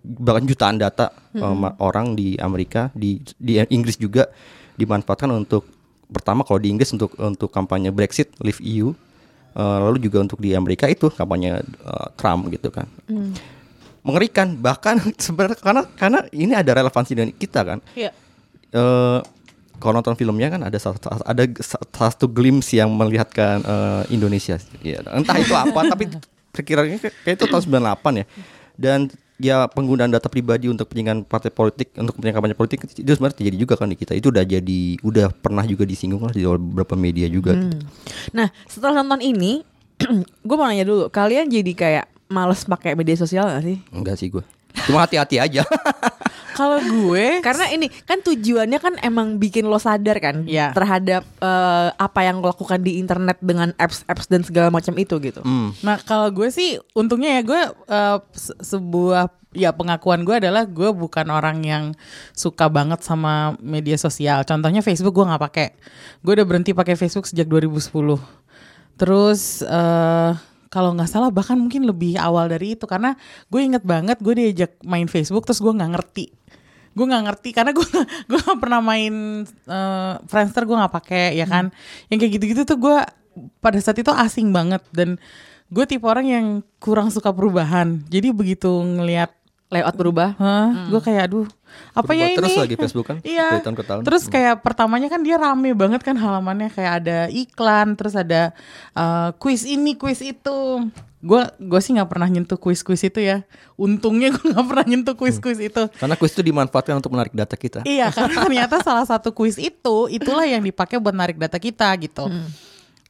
bahkan 0.07 0.47
jutaan 0.47 0.79
data 0.79 1.11
eh, 1.35 1.43
ma- 1.43 1.75
orang 1.83 2.15
di 2.15 2.39
Amerika 2.39 2.95
di 2.95 3.19
di 3.37 3.59
Inggris 3.59 3.99
juga 3.99 4.31
dimanfaatkan 4.77 5.27
untuk 5.35 5.67
pertama 6.07 6.47
kalau 6.47 6.63
di 6.63 6.71
Inggris 6.71 6.95
untuk 6.95 7.11
untuk 7.19 7.51
kampanye 7.51 7.91
Brexit 7.91 8.31
Leave 8.39 8.63
EU 8.63 8.95
eh, 9.57 9.79
lalu 9.83 9.99
juga 9.99 10.23
untuk 10.23 10.39
di 10.39 10.55
Amerika 10.55 10.87
itu 10.87 11.11
kampanye 11.11 11.59
eh, 11.67 12.07
Trump 12.15 12.47
gitu 12.55 12.71
kan. 12.71 12.87
Mengerikan 14.07 14.55
bahkan 14.55 15.03
sebenarnya 15.27 15.59
karena 15.59 15.83
karena 15.99 16.21
ini 16.31 16.55
ada 16.55 16.71
relevansi 16.71 17.13
dengan 17.19 17.35
kita 17.35 17.61
kan. 17.67 17.79
Iya. 17.99 18.15
eh 18.71 19.21
kalau 19.77 20.01
nonton 20.01 20.17
filmnya 20.17 20.49
kan 20.49 20.65
ada 20.65 20.79
satu 20.81 21.05
ada 21.21 21.45
satu 21.93 22.25
glimpse 22.33 22.73
yang 22.79 22.89
melihatkan 22.95 23.61
eh, 23.67 24.03
Indonesia. 24.15 24.57
Ya 24.81 25.03
entah 25.11 25.37
itu 25.37 25.53
apa 25.53 25.91
tapi 25.91 26.07
perkiranya 26.55 26.97
kayak 27.27 27.37
itu 27.37 27.45
tahun 27.51 27.83
98 27.83 28.21
ya. 28.23 28.27
Dan 28.77 29.11
ya 29.37 29.69
penggunaan 29.69 30.09
data 30.09 30.33
pribadi 30.33 30.73
untuk 30.73 30.89
kepentingan 30.89 31.29
partai 31.29 31.53
politik 31.53 31.93
untuk 31.97 32.17
kepentingan 32.17 32.37
kampanye 32.41 32.57
politik 32.57 32.79
itu 32.89 33.05
sebenarnya 33.05 33.37
terjadi 33.37 33.57
juga 33.61 33.75
kan 33.77 33.93
di 33.93 33.97
kita 34.01 34.13
itu 34.17 34.33
udah 34.33 34.45
jadi 34.45 34.81
udah 35.05 35.29
pernah 35.33 35.65
juga 35.69 35.85
disinggung 35.85 36.25
lah 36.25 36.33
di 36.33 36.45
beberapa 36.45 36.97
media 36.97 37.29
juga 37.29 37.53
gitu. 37.53 37.77
Nah, 38.33 38.49
setelah 38.65 39.05
nonton 39.05 39.21
ini, 39.21 39.61
gue 40.49 40.57
mau 40.57 40.65
nanya 40.65 40.89
dulu, 40.89 41.13
kalian 41.13 41.53
jadi 41.53 41.73
kayak 41.77 42.07
males 42.27 42.67
pakai 42.67 42.99
media 42.99 43.15
sosial 43.15 43.47
gak 43.47 43.63
sih? 43.63 43.79
enggak 43.95 44.19
sih 44.19 44.29
gue 44.31 44.43
cuma 44.87 45.09
hati-hati 45.09 45.41
aja 45.41 45.65
Kalau 46.57 46.81
gue 46.81 47.39
Karena 47.47 47.69
ini 47.69 47.87
kan 48.03 48.19
tujuannya 48.19 48.79
kan 48.79 48.97
emang 49.01 49.37
bikin 49.37 49.69
lo 49.69 49.77
sadar 49.77 50.17
kan 50.17 50.43
Iya. 50.43 50.73
terhadap 50.73 51.23
eh, 51.39 51.89
apa 51.93 52.21
yang 52.23 52.41
lo 52.41 52.49
lakukan 52.49 52.81
di 52.81 52.97
internet 52.97 53.37
dengan 53.39 53.77
apps-apps 53.77 54.27
dan 54.27 54.41
segala 54.41 54.73
macam 54.73 54.97
itu 54.97 55.21
gitu. 55.21 55.45
Hmm. 55.45 55.77
Nah 55.85 56.01
kalau 56.01 56.33
gue 56.33 56.49
sih 56.49 56.81
untungnya 56.93 57.37
ya 57.37 57.43
gue 57.43 57.61
eh, 57.87 58.19
se- 58.33 58.57
sebuah 58.59 59.29
ya 59.53 59.73
pengakuan 59.73 60.21
gue 60.21 60.37
adalah 60.37 60.65
gue 60.65 60.89
bukan 60.91 61.29
orang 61.29 61.61
yang 61.61 61.85
suka 62.33 62.69
banget 62.69 63.01
sama 63.01 63.53
media 63.59 63.97
sosial. 63.97 64.41
Contohnya 64.43 64.81
Facebook 64.81 65.13
gue 65.13 65.25
nggak 65.25 65.43
pakai. 65.43 65.69
Gue 66.21 66.33
udah 66.35 66.45
berhenti 66.45 66.73
pakai 66.73 66.93
Facebook 66.93 67.25
sejak 67.25 67.45
2010. 67.47 68.17
Terus 68.97 69.61
eh 69.61 70.33
kalau 70.67 70.93
nggak 70.93 71.09
salah 71.09 71.31
bahkan 71.31 71.57
mungkin 71.57 71.87
lebih 71.87 72.19
awal 72.19 72.51
dari 72.51 72.75
itu 72.75 72.85
karena 72.85 73.15
gue 73.47 73.61
inget 73.63 73.81
banget 73.81 74.19
gue 74.19 74.35
diajak 74.35 74.77
main 74.83 75.07
Facebook 75.07 75.47
terus 75.47 75.63
gue 75.63 75.71
nggak 75.71 75.93
ngerti 75.95 76.27
gue 76.97 77.05
nggak 77.05 77.25
ngerti 77.29 77.51
karena 77.53 77.77
gue 77.77 77.85
gue 78.33 78.39
nggak 78.41 78.59
pernah 78.59 78.81
main 78.81 79.45
eh, 79.45 80.13
Friendster 80.25 80.65
gue 80.65 80.77
nggak 80.77 80.95
pakai 80.97 81.37
ya 81.37 81.45
kan? 81.45 81.69
Yang 82.09 82.19
kayak 82.25 82.33
gitu-gitu 82.41 82.63
tuh 82.65 82.79
gue 82.81 82.97
pada 83.61 83.79
saat 83.85 84.01
itu 84.01 84.09
asing 84.09 84.49
banget 84.49 84.81
dan 84.97 85.21
gue 85.69 85.85
tipe 85.85 86.09
orang 86.09 86.25
yang 86.25 86.47
kurang 86.81 87.13
suka 87.13 87.29
perubahan. 87.29 88.01
Jadi 88.09 88.33
begitu 88.33 88.73
ngelihat 88.73 89.37
Layout 89.67 89.99
berubah. 89.99 90.39
Hah, 90.39 90.87
gue 90.95 91.01
kayak 91.03 91.27
aduh 91.27 91.47
apa 91.91 92.15
ya 92.15 92.31
Berubah 92.31 92.31
ini? 92.31 92.39
terus 92.39 92.55
lagi 92.55 92.77
Facebook 92.79 93.07
kan, 93.11 93.19
iya. 93.27 93.59
dari 93.59 93.67
tahun 93.67 93.77
ke 93.77 93.85
tahun. 93.85 94.03
terus 94.07 94.25
kayak 94.31 94.63
pertamanya 94.63 95.09
kan 95.11 95.21
dia 95.21 95.37
rame 95.37 95.75
banget 95.75 96.01
kan 96.07 96.17
halamannya 96.17 96.71
kayak 96.73 96.93
ada 97.03 97.19
iklan 97.29 97.99
terus 97.99 98.15
ada 98.15 98.55
eh, 98.95 99.31
quiz 99.43 99.67
ini 99.67 99.99
quiz 99.99 100.23
itu 100.23 100.87
gue 101.27 101.43
gue 101.59 101.81
sih 101.83 101.99
nggak 101.99 102.07
pernah 102.07 102.29
nyentuh 102.31 102.55
quiz 102.55 102.87
quiz 102.87 103.03
itu 103.03 103.19
ya. 103.19 103.43
Untungnya 103.75 104.31
gue 104.31 104.47
nggak 104.47 104.67
pernah 104.71 104.87
nyentuh 104.87 105.19
quiz 105.19 105.43
quiz 105.43 105.59
itu. 105.59 105.83
Karena 105.99 106.15
kuis 106.15 106.31
itu 106.31 106.47
dimanfaatkan 106.47 107.03
untuk 107.03 107.11
menarik 107.11 107.35
data 107.35 107.59
kita. 107.59 107.83
Iya, 107.83 108.15
karena 108.15 108.47
ternyata 108.47 108.77
salah 108.87 109.03
satu 109.03 109.35
kuis 109.35 109.59
itu 109.59 109.97
itulah 110.07 110.47
yang 110.47 110.63
dipakai 110.63 111.03
buat 111.03 111.13
narik 111.13 111.37
data 111.37 111.59
kita 111.59 111.91
gitu. 111.99 112.31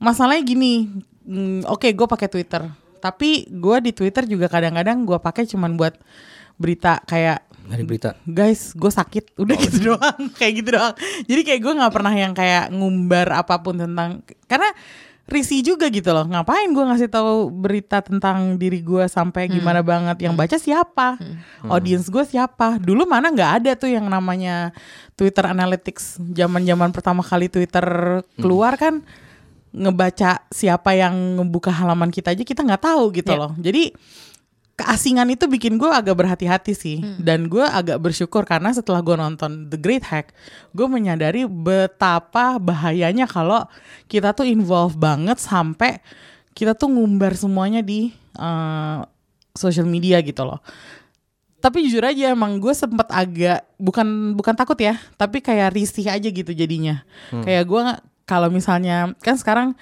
Masalahnya 0.00 0.42
gini, 0.44 0.88
mm, 1.28 1.68
oke 1.68 1.88
gue 1.92 2.06
pakai 2.08 2.28
Twitter, 2.32 2.64
tapi 3.04 3.49
gue 3.52 3.76
di 3.85 3.92
Twitter 3.92 4.25
juga 4.25 4.49
kadang-kadang 4.49 5.04
gue 5.04 5.18
pakai 5.20 5.44
cuman 5.44 5.76
buat 5.76 5.96
berita 6.56 7.04
kayak 7.04 7.44
dari 7.66 7.82
berita. 7.82 8.14
Guys 8.25 8.73
gue 8.73 8.88
sakit. 8.88 9.37
Udah 9.37 9.56
gitu 9.58 9.92
doang 9.92 10.20
kayak 10.38 10.52
gitu 10.62 10.68
doang. 10.78 10.94
Jadi 11.26 11.40
kayak 11.42 11.61
gue 11.61 11.73
nggak 11.82 11.92
pernah 11.92 12.14
yang 12.14 12.32
kayak 12.32 12.70
ngumbar 12.73 13.28
apa 13.35 13.61
pun 13.61 13.76
tentang 13.76 14.23
karena 14.46 14.70
risih 15.26 15.59
juga 15.61 15.90
gitu 15.90 16.14
loh. 16.14 16.23
Ngapain 16.23 16.71
gue 16.71 16.85
ngasih 16.87 17.11
tahu 17.11 17.50
berita 17.50 17.99
tentang 17.99 18.54
diri 18.54 18.78
gue 18.78 19.06
sampai 19.06 19.50
gimana 19.50 19.83
banget? 19.83 20.23
Yang 20.23 20.35
baca 20.38 20.56
siapa? 20.56 21.09
Audiens 21.66 22.06
gue 22.06 22.23
siapa? 22.23 22.78
Dulu 22.78 23.02
mana 23.04 23.35
nggak 23.35 23.52
ada 23.62 23.73
tuh 23.75 23.90
yang 23.90 24.06
namanya 24.06 24.71
Twitter 25.18 25.42
Analytics. 25.42 26.23
Zaman 26.30 26.62
zaman 26.62 26.95
pertama 26.95 27.26
kali 27.26 27.50
Twitter 27.50 27.83
keluar 28.38 28.78
kan 28.78 29.02
ngebaca 29.76 30.47
siapa 30.49 30.97
yang 30.97 31.12
ngebuka 31.37 31.68
halaman 31.68 32.09
kita 32.09 32.33
aja 32.33 32.40
kita 32.40 32.64
nggak 32.64 32.80
tahu 32.87 33.12
gitu 33.12 33.35
Ya. 33.35 33.38
loh. 33.38 33.52
Jadi 33.59 33.92
keasingan 34.76 35.25
itu 35.33 35.49
bikin 35.49 35.80
gue 35.80 35.88
agak 35.88 36.12
berhati-hati 36.12 36.76
sih. 36.76 37.00
Dan 37.16 37.49
gue 37.49 37.64
agak 37.64 37.97
bersyukur 37.97 38.45
karena 38.45 38.71
setelah 38.76 39.00
gue 39.00 39.16
nonton 39.16 39.73
The 39.73 39.80
Great 39.80 40.04
Hack 40.04 40.37
gue 40.76 40.85
menyadari 40.85 41.49
betapa 41.49 42.61
bahayanya 42.61 43.25
kalau 43.25 43.64
kita 44.06 44.37
tuh 44.37 44.45
involve 44.45 44.95
banget 45.00 45.40
sampai 45.40 46.04
kita 46.52 46.76
tuh 46.76 46.92
ngumbar 46.92 47.33
semuanya 47.33 47.80
di 47.80 48.12
eh, 48.37 48.99
social 49.56 49.88
media 49.88 50.21
gitu 50.21 50.45
loh. 50.45 50.61
Tapi 51.56 51.88
jujur 51.88 52.04
aja 52.04 52.30
emang 52.30 52.61
gue 52.61 52.71
sempet 52.76 53.09
agak 53.11 53.64
bukan 53.80 54.37
bukan 54.37 54.54
takut 54.54 54.76
ya 54.76 55.00
tapi 55.16 55.40
kayak 55.40 55.73
risih 55.73 56.04
aja 56.12 56.28
gitu 56.28 56.52
jadinya. 56.52 57.00
Kayak 57.33 57.64
gue 57.64 57.83
kalau 58.28 58.52
misalnya 58.52 59.16
kan 59.25 59.40
sekarang 59.40 59.73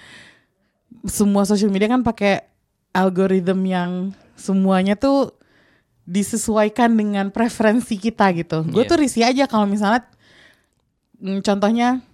semua 1.04 1.42
social 1.42 1.74
media 1.74 1.90
kan 1.90 2.06
pakai 2.06 2.46
algoritma 2.94 3.66
yang 3.66 3.90
semuanya 4.34 4.94
tuh 4.94 5.32
disesuaikan 6.04 6.92
dengan 6.92 7.32
preferensi 7.32 7.96
kita 7.96 8.28
gitu. 8.36 8.60
Gue 8.68 8.84
Iya. 8.84 8.90
tuh 8.92 8.98
risih 9.00 9.24
aja 9.24 9.44
kalau 9.48 9.64
misalnya 9.64 10.04
mm, 11.16 11.40
contohnya 11.40 12.04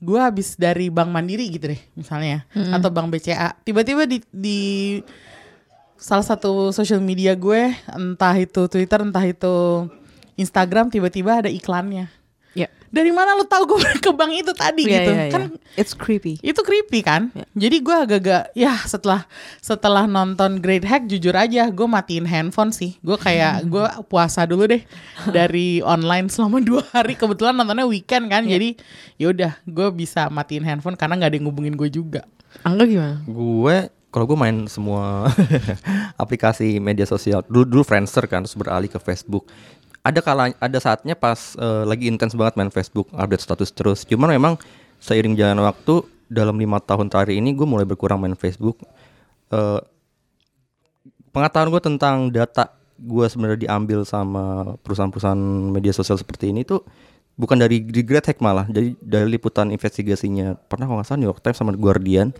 gue 0.00 0.16
habis 0.16 0.56
dari 0.56 0.88
Bank 0.88 1.12
Mandiri 1.12 1.50
gitu 1.52 1.68
deh 1.74 1.80
misalnya 1.92 2.48
atau 2.72 2.88
Bank 2.88 3.12
BCA 3.12 3.52
tiba-tiba 3.60 4.08
di 4.08 4.24
di 4.32 4.60
salah 6.00 6.24
satu 6.24 6.72
social 6.72 7.04
media 7.04 7.36
gue 7.36 7.68
entah 7.92 8.32
itu 8.32 8.64
Twitter 8.64 9.04
entah 9.04 9.20
itu 9.20 9.84
Instagram 10.40 10.88
tiba-tiba 10.88 11.44
ada 11.44 11.50
iklannya. 11.52 12.08
Dari 12.90 13.08
mana 13.08 13.32
lu 13.32 13.42
tahu 13.42 13.70
gue 13.70 13.80
ke 14.04 14.10
bank 14.10 14.32
itu 14.34 14.50
tadi 14.50 14.82
Iya, 14.82 14.94
gitu? 14.96 15.10
iya, 15.10 15.22
iya. 15.22 15.32
Kan 15.32 15.42
it's 15.72 15.94
creepy. 15.94 16.36
itu 16.40 16.58
creepy 16.58 17.00
kan 17.00 17.30
Ya. 17.30 17.46
jadi 17.56 17.76
gue 17.78 17.96
agak-agak 17.96 18.42
ya 18.52 18.74
setelah 18.82 19.22
setelah 19.58 20.04
nonton 20.04 20.58
Great 20.58 20.82
Hack 20.82 21.06
jujur 21.06 21.30
aja 21.32 21.66
gue 21.66 21.86
matiin 21.86 22.24
handphone 22.24 22.70
sih 22.70 22.98
gue 22.98 23.14
kayak 23.14 23.62
gue 23.72 23.80
puasa 24.04 24.42
dulu 24.42 24.66
deh 24.66 24.82
dari 25.26 25.78
online 25.80 26.26
selama 26.26 26.58
dua 26.66 26.82
hari 26.88 27.14
kebetulan 27.14 27.54
nontonnya 27.54 27.86
weekend 27.86 28.26
kan 28.26 28.42
jadi 28.42 28.74
yaudah 29.16 29.54
gue 29.62 29.88
bisa 29.92 30.26
matiin 30.26 30.62
handphone 30.62 30.94
karena 30.94 31.14
nggak 31.14 31.30
ada 31.30 31.36
yang 31.36 31.46
ngubungin 31.46 31.74
gue 31.74 31.86
juga 31.88 32.26
Angga 32.60 32.82
gimana? 32.82 33.22
gue 33.22 33.76
kalau 34.10 34.26
gue 34.26 34.34
main 34.36 34.66
semua 34.66 35.30
aplikasi 36.16 36.78
media 36.78 37.04
sosial 37.04 37.46
dulu 37.46 37.62
dulu 37.64 37.82
Friendster 37.82 38.26
kan 38.26 38.42
terus 38.42 38.54
beralih 38.54 38.86
ke 38.86 38.98
Facebook 38.98 39.46
ada 40.00 40.20
kala 40.24 40.56
ada 40.56 40.78
saatnya 40.80 41.12
pas 41.12 41.54
eh, 41.60 41.84
lagi 41.84 42.08
intens 42.08 42.32
banget 42.32 42.56
main 42.56 42.72
Facebook 42.72 43.08
update 43.12 43.44
status 43.44 43.70
terus. 43.72 44.02
Cuman 44.08 44.32
memang 44.32 44.54
seiring 45.00 45.36
jalan 45.36 45.60
waktu 45.64 46.04
dalam 46.30 46.56
lima 46.56 46.78
tahun 46.80 47.10
terakhir 47.10 47.36
ini 47.36 47.52
gue 47.52 47.66
mulai 47.68 47.84
berkurang 47.84 48.20
main 48.20 48.36
Facebook. 48.36 48.80
Eh, 49.52 49.80
pengetahuan 51.30 51.68
gue 51.72 51.82
tentang 51.82 52.16
data 52.32 52.72
gue 53.00 53.26
sebenarnya 53.28 53.68
diambil 53.68 54.04
sama 54.04 54.76
perusahaan-perusahaan 54.84 55.40
media 55.72 55.92
sosial 55.96 56.20
seperti 56.20 56.52
ini 56.52 56.68
tuh 56.68 56.84
bukan 57.40 57.56
dari 57.56 57.80
di 57.80 58.04
Great 58.04 58.28
Hack 58.28 58.44
malah 58.44 58.68
jadi 58.68 58.92
dari 59.00 59.28
liputan 59.32 59.72
investigasinya. 59.72 60.56
Pernah 60.68 60.84
kalau 60.84 61.00
nggak 61.00 61.16
New 61.16 61.28
York 61.28 61.40
Times 61.40 61.56
sama 61.56 61.72
Guardian 61.72 62.36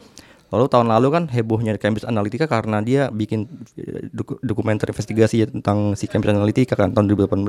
lalu 0.50 0.66
tahun 0.66 0.90
lalu 0.90 1.08
kan 1.14 1.24
hebohnya 1.30 1.78
Cambridge 1.78 2.06
Analytica 2.06 2.50
karena 2.50 2.82
dia 2.82 3.08
bikin 3.10 3.46
eh, 3.78 4.10
doku- 4.10 4.38
dokumenter 4.42 4.90
investigasi 4.90 5.46
tentang 5.46 5.94
si 5.94 6.10
Cambridge 6.10 6.34
Analytica 6.34 6.74
kan 6.74 6.90
tahun 6.90 7.06
2018 7.14 7.46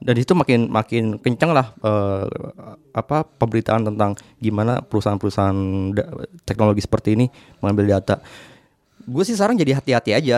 dan 0.00 0.16
itu 0.16 0.32
makin 0.32 0.72
makin 0.72 1.20
kencang 1.20 1.50
lah 1.52 1.74
eh, 1.82 2.26
apa 2.96 3.26
pemberitaan 3.26 3.84
tentang 3.92 4.16
gimana 4.40 4.80
perusahaan-perusahaan 4.80 5.58
teknologi 6.48 6.80
seperti 6.80 7.18
ini 7.18 7.26
mengambil 7.60 8.00
data. 8.00 8.22
Gue 9.10 9.22
sih 9.22 9.34
sekarang 9.34 9.58
jadi 9.58 9.74
hati-hati 9.74 10.10
aja 10.12 10.36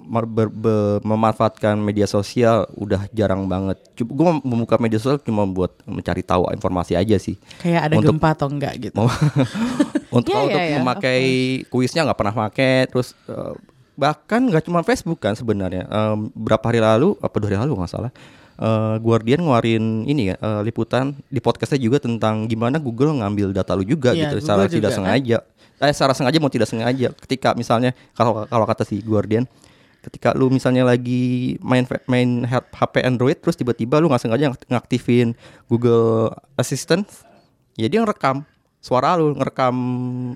mer- 0.00 0.24
ber- 0.24 0.48
be- 0.48 1.02
memanfaatkan 1.02 1.74
media 1.74 2.06
sosial 2.06 2.70
udah 2.72 3.10
jarang 3.10 3.44
banget. 3.44 3.82
Gue 3.98 4.22
membuka 4.38 4.78
media 4.78 4.96
sosial 4.96 5.18
cuma 5.18 5.42
buat 5.42 5.74
mencari 5.82 6.22
tahu 6.22 6.46
informasi 6.50 6.94
aja 6.94 7.18
sih. 7.18 7.34
Kayak 7.58 7.90
ada 7.90 7.94
Untuk- 7.98 8.14
gempa 8.14 8.28
atau 8.30 8.46
enggak 8.46 8.74
gitu. 8.80 9.02
untuk 10.16 10.30
Ya, 10.30 10.40
untuk 10.40 10.60
ya, 10.60 10.64
ya, 10.68 10.76
memakai 10.78 11.20
kuisnya 11.66 12.04
nggak 12.04 12.16
pernah 12.16 12.34
pakai 12.38 12.86
terus 12.86 13.16
eh, 13.26 13.54
bahkan 13.92 14.44
nggak 14.44 14.64
cuma 14.64 14.80
Facebook 14.82 15.18
kan 15.18 15.32
sebenarnya 15.32 15.84
Em, 15.84 16.28
berapa 16.32 16.62
hari 16.62 16.78
lalu 16.78 17.16
apa 17.18 17.36
dua 17.36 17.48
hari 17.48 17.58
lalu 17.58 17.72
nggak 17.76 17.90
salah 17.90 18.12
eh, 18.54 18.94
Guardian 18.98 19.40
ngeluarin 19.40 20.04
ini 20.04 20.32
ya 20.32 20.36
eh, 20.36 20.60
liputan 20.62 21.16
di 21.26 21.40
podcastnya 21.40 21.80
juga 21.80 21.96
tentang 21.96 22.44
gimana 22.44 22.76
Google 22.76 23.16
ngambil 23.18 23.52
data 23.52 23.72
lu 23.72 23.82
juga 23.82 24.12
Iya, 24.12 24.28
gitu 24.28 24.44
secara 24.44 24.68
tidak 24.68 24.92
kan? 24.92 24.96
sengaja 25.00 25.38
eh 25.82 25.90
secara 25.90 26.14
sengaja 26.14 26.38
mau 26.38 26.52
tidak 26.52 26.70
sengaja. 26.70 27.10
Ketika 27.18 27.58
misalnya 27.58 27.90
kalau 28.14 28.46
kalau 28.46 28.64
kata 28.64 28.86
si 28.86 29.02
Guardian 29.02 29.44
ketika 30.02 30.34
lu 30.34 30.50
misalnya 30.50 30.82
lagi 30.82 31.54
main 31.62 31.86
main 32.10 32.42
HP 32.46 33.06
Android 33.06 33.38
terus 33.38 33.54
tiba-tiba 33.54 34.02
lu 34.02 34.10
nggak 34.10 34.22
sengaja 34.22 34.50
ngakt- 34.50 34.66
ngaktifin 34.66 35.38
Google 35.70 36.34
Assistant 36.58 37.06
ya 37.78 37.86
dia 37.86 38.02
ngerekam 38.02 38.42
suara 38.82 39.14
lu 39.14 39.38
ngerekam 39.38 39.76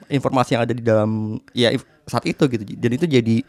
informasi 0.07 0.55
yang 0.55 0.63
ada 0.63 0.75
di 0.75 0.83
dalam 0.87 1.43
ya 1.51 1.75
saat 2.07 2.23
itu 2.31 2.47
gitu. 2.47 2.63
Dan 2.79 2.91
itu 2.95 3.07
jadi 3.11 3.43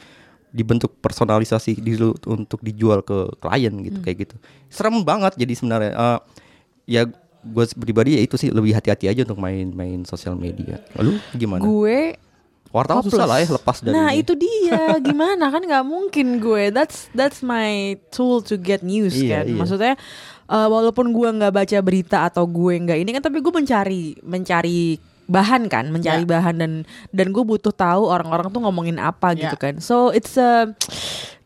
dibentuk 0.50 0.98
personalisasi 0.98 1.78
di 1.78 1.94
lu 1.94 2.18
untuk 2.26 2.66
dijual 2.66 3.06
ke 3.06 3.38
klien 3.38 3.74
gitu 3.86 4.02
kayak 4.02 4.18
gitu. 4.26 4.36
Serem 4.74 5.06
banget 5.06 5.38
jadi 5.38 5.54
sebenarnya. 5.54 5.94
Eh, 5.94 6.20
ya 6.98 7.02
gue 7.48 7.64
pribadi 7.76 8.10
ya 8.14 8.22
itu 8.22 8.36
sih 8.36 8.50
lebih 8.50 8.72
hati-hati 8.72 9.08
aja 9.08 9.22
untuk 9.24 9.38
main-main 9.38 10.04
sosial 10.04 10.34
media 10.34 10.78
lalu 10.94 11.18
gimana 11.32 11.62
Gue 11.62 12.16
wartawan 12.68 13.00
susah 13.00 13.24
hopeless. 13.24 13.32
lah 13.32 13.38
ya 13.40 13.50
lepas 13.56 13.78
dari 13.80 13.94
Nah 13.94 14.10
ini. 14.10 14.22
itu 14.22 14.34
dia 14.36 14.82
gimana 15.08 15.48
kan 15.48 15.62
nggak 15.62 15.82
mungkin 15.84 16.28
gue. 16.38 16.68
That's 16.70 17.08
that's 17.12 17.40
my 17.40 17.96
tool 18.10 18.44
to 18.44 18.56
get 18.56 18.84
news 18.84 19.16
Iya, 19.16 19.40
kan. 19.40 19.46
iya. 19.46 19.56
Maksudnya 19.56 19.94
uh, 20.46 20.68
walaupun 20.68 21.10
gue 21.10 21.30
nggak 21.34 21.54
baca 21.54 21.78
berita 21.80 22.28
atau 22.28 22.44
gue 22.44 22.76
nggak 22.78 23.00
ini 23.00 23.10
kan, 23.10 23.24
tapi 23.24 23.40
gue 23.40 23.54
mencari 23.56 24.04
mencari 24.22 25.00
bahan 25.26 25.68
kan, 25.68 25.88
mencari 25.88 26.24
Ya. 26.24 26.30
bahan 26.30 26.56
dan 26.56 26.72
dan 27.10 27.28
gue 27.30 27.40
butuh 27.42 27.72
tahu 27.72 28.04
orang-orang 28.06 28.48
tuh 28.48 28.60
ngomongin 28.60 28.96
apa 28.98 29.32
gitu 29.34 29.48
Ya. 29.50 29.60
kan. 29.62 29.80
So 29.80 30.12
it's 30.12 30.36
a 30.36 30.76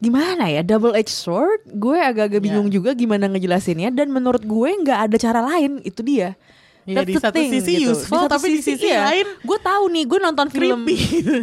gimana 0.01 0.50
ya 0.50 0.65
double 0.65 0.98
edged 0.98 1.13
sword. 1.13 1.62
Gue 1.70 2.01
agak-agak 2.01 2.41
Ya. 2.41 2.46
bingung 2.50 2.67
juga 2.67 2.91
gimana 2.91 3.29
ngejelasinnya 3.29 3.93
dan 3.93 4.10
menurut 4.10 4.41
gue 4.41 4.70
nggak 4.81 5.00
ada 5.08 5.15
cara 5.15 5.39
lain 5.39 5.79
itu 5.86 6.01
dia. 6.01 6.34
Iya, 6.81 7.05
di 7.05 7.13
satu 7.13 7.38
sisi 7.38 7.86
useful, 7.86 8.25
tapi 8.25 8.58
di 8.58 8.62
sisi 8.65 8.89
lain 8.89 9.38
gue 9.46 9.60
tahu 9.62 9.86
nih 9.93 10.01
gue 10.10 10.17
nonton 10.17 10.50
film 10.58 10.81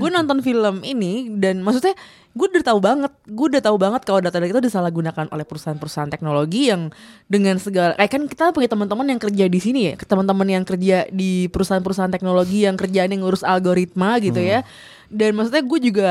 gue 0.02 0.10
nonton 0.10 0.42
film 0.42 0.82
ini 0.82 1.30
dan 1.30 1.62
maksudnya 1.62 1.94
gue 2.34 2.46
udah 2.58 2.64
tahu 2.66 2.78
banget 2.82 3.12
gue 3.22 3.46
udah 3.46 3.62
tahu 3.62 3.76
banget 3.78 4.02
kalau 4.02 4.18
data-data 4.18 4.50
itu 4.50 4.66
disalahgunakan 4.66 5.30
oleh 5.30 5.46
perusahaan-perusahaan 5.46 6.10
teknologi 6.10 6.74
yang 6.74 6.90
dengan 7.30 7.54
segala 7.62 7.94
kayak 7.94 8.10
kan 8.10 8.22
kita 8.26 8.50
punya 8.50 8.66
teman-teman 8.66 9.14
yang 9.14 9.20
kerja 9.22 9.44
di 9.46 9.60
sini 9.62 9.80
ya 9.86 9.94
teman-teman 9.94 10.58
yang 10.58 10.64
kerja 10.66 11.06
di 11.06 11.46
perusahaan-perusahaan 11.54 12.10
teknologi 12.10 12.66
yang 12.66 12.74
kerjaan 12.74 13.14
yang 13.14 13.22
ngurus 13.22 13.46
algoritma 13.46 14.18
gitu 14.18 14.42
ya 14.42 14.66
dan 15.06 15.38
maksudnya 15.38 15.62
gue 15.62 15.78
juga 15.86 16.10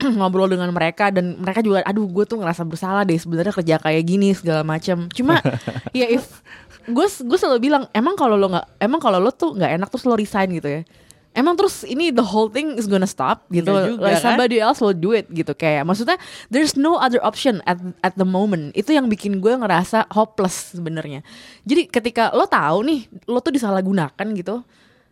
ngobrol 0.18 0.48
dengan 0.48 0.72
mereka 0.72 1.12
dan 1.12 1.36
mereka 1.36 1.60
juga 1.60 1.84
aduh 1.84 2.08
gue 2.08 2.24
tuh 2.24 2.40
ngerasa 2.40 2.64
bersalah 2.64 3.04
deh 3.04 3.20
sebenarnya 3.20 3.52
kerja 3.52 3.76
kayak 3.76 4.02
gini 4.08 4.32
segala 4.32 4.64
macam 4.64 5.06
cuma 5.12 5.38
ya 5.98 6.08
if 6.08 6.40
gue 6.88 7.06
gue 7.06 7.38
selalu 7.38 7.60
bilang 7.70 7.84
emang 7.92 8.16
kalau 8.16 8.34
lo 8.34 8.50
nggak 8.50 8.66
emang 8.82 9.00
kalau 9.00 9.18
lo 9.20 9.30
tuh 9.30 9.54
nggak 9.54 9.72
enak 9.76 9.88
terus 9.88 10.04
lo 10.08 10.16
resign 10.16 10.50
gitu 10.56 10.68
ya. 10.68 10.82
Emang 11.30 11.54
terus 11.54 11.86
ini 11.86 12.10
the 12.10 12.26
whole 12.26 12.50
thing 12.50 12.74
is 12.74 12.90
gonna 12.90 13.06
stop 13.06 13.46
gitu. 13.54 13.70
Nggak 13.70 13.86
juga, 13.94 14.02
like 14.02 14.18
kan? 14.18 14.34
somebody 14.34 14.58
else 14.58 14.82
will 14.82 14.96
do 14.96 15.14
it 15.14 15.30
gitu. 15.30 15.54
Kayak 15.54 15.86
maksudnya 15.86 16.18
there's 16.50 16.74
no 16.74 16.98
other 16.98 17.22
option 17.22 17.62
at 17.70 17.78
at 18.02 18.18
the 18.18 18.26
moment. 18.26 18.74
Itu 18.74 18.90
yang 18.90 19.06
bikin 19.06 19.38
gue 19.38 19.54
ngerasa 19.54 20.10
hopeless 20.10 20.74
sebenarnya. 20.74 21.22
Jadi 21.62 21.86
ketika 21.86 22.34
lo 22.34 22.50
tahu 22.50 22.82
nih 22.82 23.06
lo 23.30 23.38
tuh 23.38 23.54
disalahgunakan 23.54 24.26
gitu 24.34 24.66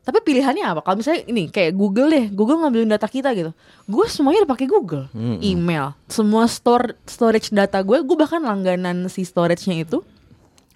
tapi 0.09 0.25
pilihannya 0.25 0.65
apa? 0.65 0.81
Kalau 0.81 0.97
misalnya 0.97 1.23
ini 1.29 1.53
kayak 1.53 1.77
Google 1.77 2.09
deh. 2.09 2.33
Google 2.33 2.65
ngambilin 2.65 2.89
data 2.89 3.05
kita 3.05 3.37
gitu. 3.37 3.53
Gue 3.85 4.09
semuanya 4.09 4.43
udah 4.43 4.53
pakai 4.57 4.67
Google. 4.67 5.05
Email. 5.39 5.93
Semua 6.09 6.49
store 6.49 6.97
storage 7.05 7.53
data 7.53 7.77
gue 7.81 8.01
gue 8.01 8.17
bahkan 8.17 8.41
langganan 8.41 9.05
si 9.07 9.23
storage-nya 9.23 9.85
itu. 9.85 10.01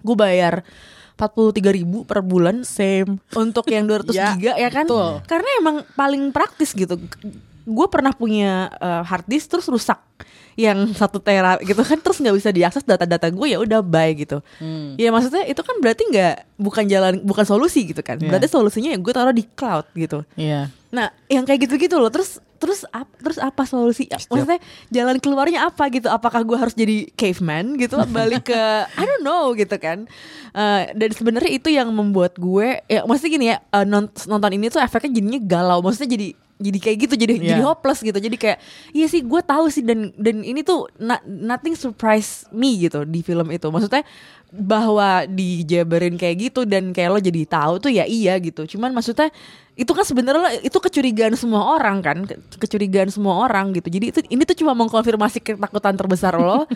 Gue 0.05 0.13
bayar 0.13 0.61
43.000 1.17 1.61
ribu 1.73 1.97
per 2.05 2.21
bulan. 2.21 2.61
Same. 2.61 3.17
untuk 3.33 3.65
yang 3.69 3.89
200 3.89 4.13
Ya, 4.17 4.33
giga 4.33 4.53
ya 4.53 4.69
kan? 4.69 4.85
betul. 4.85 5.21
karena 5.25 5.49
emang 5.57 5.75
paling 5.93 6.29
praktis 6.29 6.73
gitu 6.73 6.97
gue 7.63 7.87
pernah 7.87 8.11
punya 8.11 8.51
uh, 8.75 9.01
hard 9.01 9.25
disk 9.25 9.47
terus 9.47 9.65
rusak 9.65 9.99
yang 10.53 10.85
satu 10.93 11.17
tera 11.17 11.57
gitu 11.59 11.81
kan 11.81 11.97
terus 11.97 12.21
nggak 12.21 12.35
bisa 12.35 12.49
diakses 12.49 12.83
data-data 12.83 13.25
gue 13.27 13.47
ya 13.47 13.57
udah 13.57 13.81
bye 13.81 14.13
gitu 14.13 14.37
Hmm. 14.55 14.93
ya 14.95 15.09
maksudnya 15.09 15.43
itu 15.43 15.57
kan 15.59 15.81
berarti 15.81 16.05
nggak 16.05 16.35
bukan 16.55 16.85
jalan 16.85 17.13
bukan 17.19 17.41
solusi 17.41 17.87
gitu 17.87 17.99
kan 17.99 18.15
Iya. 18.15 18.29
berarti 18.29 18.47
solusinya 18.47 18.93
ya 18.93 18.99
gue 18.99 19.09
taruh 19.11 19.33
di 19.33 19.45
cloud 19.49 19.89
gitu 19.93 20.21
Iya. 20.35 20.69
Nah, 20.93 21.09
yang 21.25 21.41
kayak 21.41 21.65
gitu-gitu 21.65 21.97
loh. 21.97 22.13
Terus 22.13 22.37
terus 22.61 22.85
apa 22.87 23.09
terus 23.17 23.41
apa 23.41 23.65
solusi? 23.65 24.05
Maksudnya 24.05 24.61
jalan 24.87 25.17
keluarnya 25.17 25.65
apa 25.65 25.89
gitu? 25.89 26.05
Apakah 26.05 26.45
gue 26.45 26.53
harus 26.53 26.77
jadi 26.77 27.09
caveman 27.11 27.73
gitu 27.75 27.97
balik 28.13 28.45
ke 28.45 28.61
I 28.85 29.01
don't 29.01 29.25
know 29.25 29.57
gitu 29.57 29.73
kan. 29.75 30.05
Eh, 30.53 30.83
dan 30.93 31.09
sebenarnya 31.09 31.49
itu 31.49 31.73
yang 31.73 31.89
membuat 31.89 32.37
gue 32.37 32.77
ya 32.85 33.01
maksudnya 33.03 33.31
gini 33.33 33.45
ya 33.49 33.57
non- 33.81 34.13
nonton 34.23 34.53
ini 34.53 34.69
tuh 34.69 34.77
efeknya 34.77 35.17
jadinya 35.17 35.41
galau. 35.41 35.81
Maksudnya 35.81 36.13
jadi 36.13 36.27
jadi 36.63 36.79
kayak 36.79 36.97
gitu 37.01 37.13
jadi 37.17 37.33
Iya. 37.35 37.47
jadi 37.49 37.61
hopeless 37.63 37.99
gitu. 37.99 38.15
Jadi 38.15 38.33
kayak 38.33 38.57
iya 38.89 39.05
sih 39.05 39.19
gue 39.19 39.41
tahu 39.41 39.67
sih 39.67 39.81
dan 39.81 40.15
dan 40.15 40.39
ini 40.39 40.61
tuh 40.61 40.87
na- 40.95 41.19
nothing 41.21 41.73
surprise 41.73 42.47
me 42.49 42.79
gitu 42.79 43.03
di 43.03 43.19
film 43.19 43.47
itu. 43.49 43.67
Maksudnya 43.67 44.07
bahwa 44.49 45.25
dijabarin 45.27 46.13
kayak 46.13 46.35
gitu 46.41 46.61
dan 46.63 46.89
kayak 46.89 47.09
lo 47.09 47.19
jadi 47.19 47.41
tahu 47.43 47.73
tuh 47.79 47.91
ya 47.91 48.05
iya 48.05 48.37
gitu. 48.37 48.63
Cuman 48.67 48.91
maksudnya 48.91 49.27
itu 49.73 49.89
kan 49.89 50.01
sebenarnya 50.01 50.61
itu 50.61 50.77
kecurigaan 50.77 51.33
semua 51.33 51.73
orang 51.73 51.97
kan, 51.99 52.17
Ke- 52.23 52.37
kecurigaan 52.59 53.09
semua 53.09 53.41
orang 53.41 53.73
gitu. 53.73 53.89
Jadi 53.89 54.05
itu 54.07 54.19
ini 54.27 54.41
tuh 54.43 54.53
cuma 54.55 54.71
mengkonfirmasi 54.73 55.41
ketakutan 55.41 55.93
terbesar 55.93 56.33
lo 56.33 56.63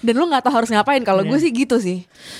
dan 0.00 0.14
lo 0.16 0.24
nggak 0.26 0.42
tahu 0.44 0.54
harus 0.56 0.70
ngapain. 0.72 1.04
Kalau 1.04 1.22
gue 1.22 1.36
Iya. 1.36 1.44
sih 1.44 1.52
gitu 1.52 1.76
sih. 1.76 1.98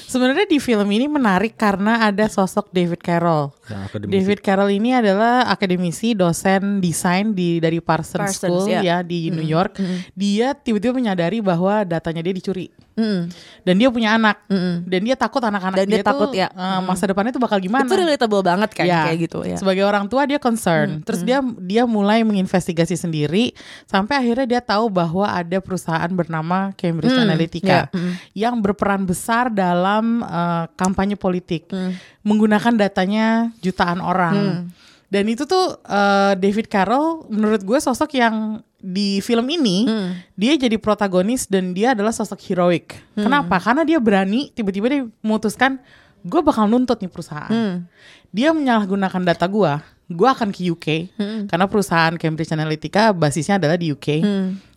Sebenarnya 0.08 0.48
di 0.48 0.58
film 0.58 0.88
ini 0.88 1.06
menarik 1.06 1.54
karena 1.54 2.08
ada 2.08 2.24
sosok 2.26 2.72
David 2.72 3.00
Carroll. 3.00 3.52
Akademisi. 3.68 4.12
David 4.16 4.38
Carroll 4.40 4.72
ini 4.72 4.90
adalah 4.92 5.46
akademisi, 5.46 6.16
dosen 6.16 6.80
desain 6.80 7.32
di 7.32 7.60
dari 7.60 7.78
Parsons, 7.78 8.36
Parsons, 8.36 8.40
School 8.40 8.66
ya. 8.68 8.80
ya 8.80 8.96
di 9.00 9.28
New 9.28 9.44
York. 9.44 9.76
Dia 10.12 10.56
tiba-tiba 10.56 10.96
menyadari 10.96 11.38
bahwa 11.40 11.84
datanya 11.84 12.24
dia 12.24 12.32
dicuri. 12.32 12.68
Mm. 13.00 13.22
Dan 13.60 13.74
dia 13.76 13.88
punya 13.88 14.16
anak. 14.16 14.44
Dan 14.84 15.00
dia 15.00 15.16
takut 15.16 15.40
anak-anak 15.40 15.76
Dan 15.80 15.86
dia 15.88 16.00
tuh, 16.00 16.08
takut, 16.12 16.28
ya. 16.32 16.48
eh, 16.48 16.80
masa 16.84 17.08
depannya 17.08 17.32
tuh 17.32 17.40
bakal 17.40 17.56
gimana. 17.56 17.88
Itu 17.88 17.96
relatable 17.96 18.42
banget 18.44 18.70
kan 18.72 18.84
Ya, 18.84 19.08
kayak 19.08 19.18
gitu 19.24 19.38
ya. 19.44 19.56
Sebagai 19.56 19.84
orang 19.84 20.04
tua 20.04 20.28
dia 20.28 20.36
concern. 20.36 21.00
Terus 21.00 21.24
dia 21.24 21.40
dia 21.60 21.88
mulai 21.88 22.20
menginvestigasi 22.20 22.96
sendiri 22.96 23.56
sampai 23.84 24.20
akhirnya 24.20 24.46
dia 24.46 24.60
tahu 24.60 24.92
bahwa 24.92 25.24
ada 25.24 25.56
perusahaan 25.58 26.08
bernama 26.10 26.76
Cambridge 26.76 27.12
Hmm, 27.12 27.24
Analytica 27.24 27.68
ya, 27.68 27.82
mm. 27.88 28.12
yang 28.36 28.54
berperan 28.60 29.04
besar 29.04 29.48
dalam 29.48 30.20
eh, 30.20 30.64
kampanye 30.76 31.16
politik 31.16 31.64
Hmm. 31.70 31.94
menggunakan 32.20 32.74
datanya 32.76 33.26
jutaan 33.58 34.02
orang. 34.02 34.34
Hmm. 34.34 34.62
Dan 35.06 35.26
itu 35.26 35.44
tuh 35.44 35.78
eh, 35.82 36.32
David 36.34 36.66
Carroll 36.66 37.24
menurut 37.28 37.62
gue 37.62 37.78
sosok 37.78 38.14
yang 38.14 38.60
di 38.80 39.20
film 39.20 39.44
ini 39.46 39.84
Hmm. 39.84 40.10
dia 40.34 40.56
jadi 40.56 40.76
protagonis 40.76 41.44
dan 41.44 41.72
dia 41.72 41.92
adalah 41.92 42.10
sosok 42.10 42.40
heroik. 42.42 42.96
Hmm. 43.14 43.28
Kenapa? 43.28 43.56
Karena 43.56 43.84
dia 43.84 43.96
berani 43.96 44.48
tiba-tiba 44.50 44.88
dia 44.88 45.02
memutuskan 45.20 45.76
gue 46.20 46.40
bakal 46.40 46.64
nuntut 46.64 46.96
nih 46.98 47.08
perusahaan. 47.08 47.48
Hmm. 47.48 47.84
Dia 48.28 48.50
menyalahgunakan 48.50 49.22
data 49.24 49.44
gue. 49.44 49.72
Gue 50.10 50.26
akan 50.26 50.50
ke 50.50 50.66
UK 50.66 50.86
Hmm. 51.14 51.40
karena 51.46 51.64
perusahaan 51.64 52.16
Cambridge 52.16 52.50
Analytica 52.50 53.12
basisnya 53.12 53.56
adalah 53.56 53.76
di 53.76 53.88
UK. 53.88 54.24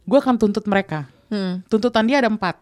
Gue 0.03 0.19
akan 0.19 0.35
tuntut 0.35 0.67
mereka. 0.67 1.07
Hmm. 1.27 1.63
Tuntutan 1.65 2.03
dia 2.03 2.19
ada 2.19 2.29
empat. 2.29 2.59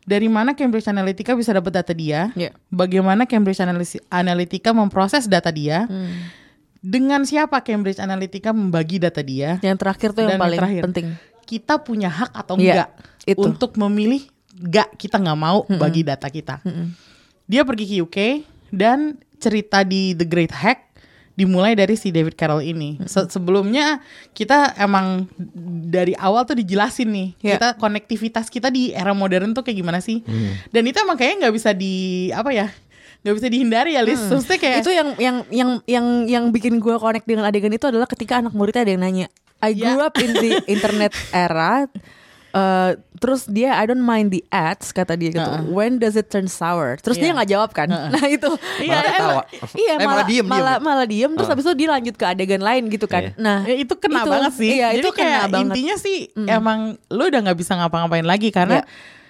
Dari 0.00 0.26
mana 0.26 0.56
Cambridge 0.56 0.86
Analytica 0.86 1.36
bisa 1.36 1.52
dapat 1.52 1.76
data 1.76 1.92
dia? 1.92 2.32
Ya. 2.32 2.50
Bagaimana 2.68 3.28
Cambridge 3.28 3.60
Analy- 3.60 4.00
Analytica 4.08 4.72
memproses 4.72 5.28
data 5.28 5.52
dia? 5.52 5.84
Hmm. 5.86 6.39
Dengan 6.80 7.22
siapa 7.22 7.60
Cambridge 7.60 8.00
Analytica 8.00 8.50
membagi 8.50 8.96
data 8.96 9.20
dia? 9.20 9.60
Yang 9.60 9.78
terakhir 9.78 10.08
tuh 10.10 10.22
yang 10.24 10.40
paling 10.40 10.58
terakhir, 10.58 10.82
penting. 10.88 11.06
Kita 11.44 11.76
punya 11.78 12.08
hak 12.08 12.32
atau 12.32 12.56
Iya, 12.56 12.72
enggak 12.72 12.90
itu. 13.26 13.40
untuk 13.42 13.76
memilih 13.76 14.24
enggak 14.56 14.88
kita 14.96 15.16
nggak 15.16 15.38
mau 15.38 15.68
bagi 15.70 16.00
data 16.00 16.26
kita. 16.26 16.64
Dia 17.44 17.62
pergi 17.62 17.84
ke 17.84 17.94
UK 18.00 18.18
dan 18.70 19.20
cerita 19.36 19.82
di 19.82 20.14
The 20.14 20.24
Great 20.24 20.52
Hack 20.52 20.88
dimulai 21.32 21.72
dari 21.72 21.96
si 21.96 22.08
David 22.08 22.36
Carroll 22.36 22.60
ini. 22.62 23.00
Se- 23.04 23.24
sebelumnya 23.26 24.04
kita 24.30 24.76
emang 24.76 25.24
dari 25.84 26.12
awal 26.12 26.44
tuh 26.44 26.52
dijelasin 26.54 27.08
nih 27.08 27.28
Ya. 27.40 27.56
kita 27.56 27.68
konektivitas 27.76 28.46
kita 28.46 28.68
di 28.68 28.92
era 28.92 29.10
modern 29.10 29.50
tuh 29.50 29.64
kayak 29.64 29.80
gimana 29.80 29.98
sih? 29.98 30.20
Dan 30.68 30.84
itu 30.84 30.96
emang 30.96 31.16
kayaknya 31.16 31.48
nggak 31.48 31.56
bisa 31.56 31.72
di 31.72 31.94
apa 32.30 32.52
ya? 32.52 32.68
Nggak 33.20 33.34
bisa 33.34 33.46
dihindari 33.46 33.90
ya, 33.92 34.02
Lis. 34.02 34.16
Hmm. 34.18 34.32
Maksudnya 34.32 34.58
kayak 34.58 34.76
itu 34.80 34.90
yang 34.90 35.08
yang 35.16 35.36
yang 35.50 35.70
yang 35.84 36.06
yang 36.24 36.44
bikin 36.48 36.76
gue 36.76 36.94
connect 36.94 37.24
dengan 37.24 37.44
adegan 37.44 37.70
itu 37.70 37.84
adalah 37.84 38.06
ketika 38.06 38.38
anak 38.38 38.50
muridnya 38.50 38.80
ada 38.80 38.90
yang 38.90 39.02
nanya 39.02 39.26
I 39.58 39.72
grew 39.72 39.98
up 39.98 40.16
in 40.16 40.32
the 40.32 40.64
internet 40.74 41.12
era 41.30 41.84
uh, 42.50 42.90
terus 43.14 43.44
dia 43.44 43.74
I 43.74 43.84
don't 43.84 44.00
mind 44.00 44.30
the 44.30 44.40
ads 44.48 44.88
kata 44.90 45.14
dia 45.14 45.30
gitu 45.30 45.44
Uh-uh. 45.44 45.68
when 45.68 45.96
does 45.96 46.14
it 46.14 46.26
turn 46.26 46.48
sour 46.48 46.96
terus 46.96 47.14
dia 47.14 47.28
Iya. 47.28 47.36
nggak 47.36 47.50
jawab 47.50 47.70
kan 47.70 47.86
nah 47.86 48.24
itu 48.26 48.48
Malah 48.48 48.64
iya 48.80 49.12
emang- 49.14 49.44
iya 49.76 49.92
Eh, 49.92 49.96
malah 49.98 50.08
malah 50.08 50.24
diem, 50.24 50.36
diem. 50.38 50.46
malah 50.48 50.76
malah 50.80 51.06
diem 51.06 51.30
terus 51.30 51.44
Uh. 51.44 51.52
habis 51.52 51.64
itu 51.66 51.74
dia 51.76 51.88
lanjut 51.90 52.14
ke 52.14 52.24
adegan 52.24 52.62
lain 52.62 52.82
gitu 52.88 53.04
kan 53.04 53.22
Iya. 53.22 53.32
nah 53.36 53.58
Ya, 53.62 53.76
itu 53.76 53.94
kena 53.94 54.24
banget 54.24 54.52
sih. 54.56 54.70
iya 54.72 54.88
Jadi 54.90 54.98
itu 54.98 55.10
kayak 55.12 55.28
kena 55.36 55.48
banget 55.50 55.64
intinya 55.68 55.96
sih 55.98 56.18
emang 56.48 56.78
lu 57.06 57.22
udah 57.22 57.40
nggak 57.42 57.58
bisa 57.58 57.76
ngapa-ngapain 57.76 58.24
lagi 58.24 58.48
karena 58.48 58.80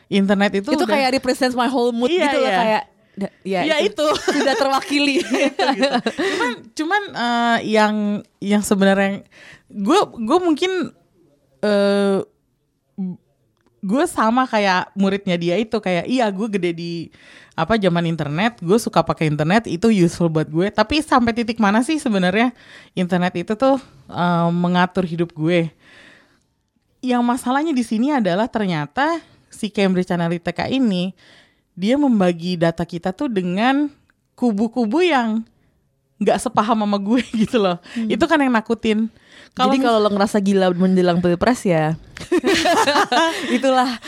internet 0.06 0.50
itu 0.56 0.70
itu 0.70 0.78
udah- 0.80 0.86
kayak 0.88 1.10
represents 1.12 1.54
my 1.54 1.66
whole 1.66 1.90
mood 1.90 2.06
Iya, 2.08 2.22
gitu 2.24 2.38
loh 2.38 2.46
iya. 2.46 2.58
kayak 2.60 2.82
da- 3.14 3.32
ya, 3.42 3.66
Ya, 3.66 3.76
itu. 3.80 4.06
sudah 4.16 4.54
terwakili. 4.62 5.20
Cuman 6.18 6.50
cuman 6.72 7.02
eh, 7.12 7.58
yang 7.70 7.94
yang 8.38 8.62
sebenarnya 8.62 9.22
gue 9.68 10.00
gue 10.18 10.38
mungkin 10.40 10.72
eh 11.60 12.18
gue 13.80 14.04
sama 14.04 14.44
kayak 14.44 14.92
muridnya 14.92 15.40
dia 15.40 15.56
itu 15.56 15.80
kayak 15.80 16.04
iya 16.04 16.28
gue 16.28 16.48
gede 16.52 16.70
di 16.76 16.92
apa 17.56 17.80
zaman 17.80 18.04
internet 18.04 18.60
gue 18.60 18.76
suka 18.76 19.00
pakai 19.00 19.28
internet 19.28 19.64
itu 19.68 19.88
useful 19.88 20.28
buat 20.28 20.48
gue. 20.48 20.68
Tapi 20.68 21.00
sampai 21.00 21.32
titik 21.32 21.56
mana 21.56 21.80
sih 21.80 21.96
sebenarnya 21.96 22.52
internet 22.92 23.36
itu 23.36 23.52
tuh 23.56 23.76
eh, 24.08 24.48
mengatur 24.52 25.04
hidup 25.04 25.32
gue? 25.32 25.72
Yang 27.00 27.22
masalahnya 27.24 27.72
di 27.72 27.80
sini 27.80 28.12
adalah 28.12 28.44
ternyata 28.44 29.24
si 29.48 29.72
Cambridge 29.72 30.12
Analytica 30.12 30.68
ini 30.68 31.16
dia 31.74 31.94
membagi 31.96 32.56
data 32.56 32.82
kita 32.82 33.10
tuh 33.10 33.30
dengan 33.30 33.88
kubu-kubu 34.34 35.04
yang 35.04 35.44
nggak 36.20 36.36
sepaham 36.36 36.84
sama 36.84 36.98
gue 37.00 37.24
gitu 37.46 37.56
loh. 37.56 37.80
Itu 37.96 38.24
kan 38.28 38.40
yang 38.40 38.52
nakutin. 38.52 39.08
Jadi 39.50 39.76
mis- 39.76 39.84
kalau 39.84 39.98
lo 39.98 40.08
ngerasa 40.14 40.38
gila 40.38 40.70
menjelang 40.70 41.18
pilpres 41.18 41.66
ya 41.66 41.98
itulah 43.56 43.98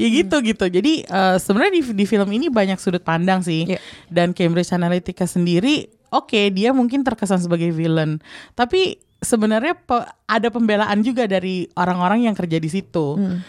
ya 0.00 0.08
gitu 0.08 0.36
gitu. 0.40 0.64
Jadi 0.70 1.04
eh, 1.04 1.36
sebenarnya 1.36 1.72
di, 1.76 1.82
di 1.92 2.04
film 2.08 2.28
ini 2.32 2.48
banyak 2.48 2.80
sudut 2.80 3.04
pandang 3.04 3.44
sih. 3.44 3.68
Iya. 3.68 3.78
Dan 4.08 4.32
Cambridge 4.32 4.72
Analytica 4.72 5.28
sendiri, 5.28 5.92
oke 6.08 6.40
dia 6.50 6.72
mungkin 6.72 7.04
terkesan 7.04 7.42
sebagai 7.42 7.68
villain, 7.74 8.18
tapi 8.56 8.96
sebenarnya 9.20 9.76
pe- 9.76 10.08
ada 10.24 10.48
pembelaan 10.48 11.04
juga 11.04 11.28
dari 11.28 11.68
orang-orang 11.76 12.24
yang 12.30 12.34
kerja 12.34 12.56
di 12.56 12.70
situ. 12.72 13.20
Hmm. 13.20 13.44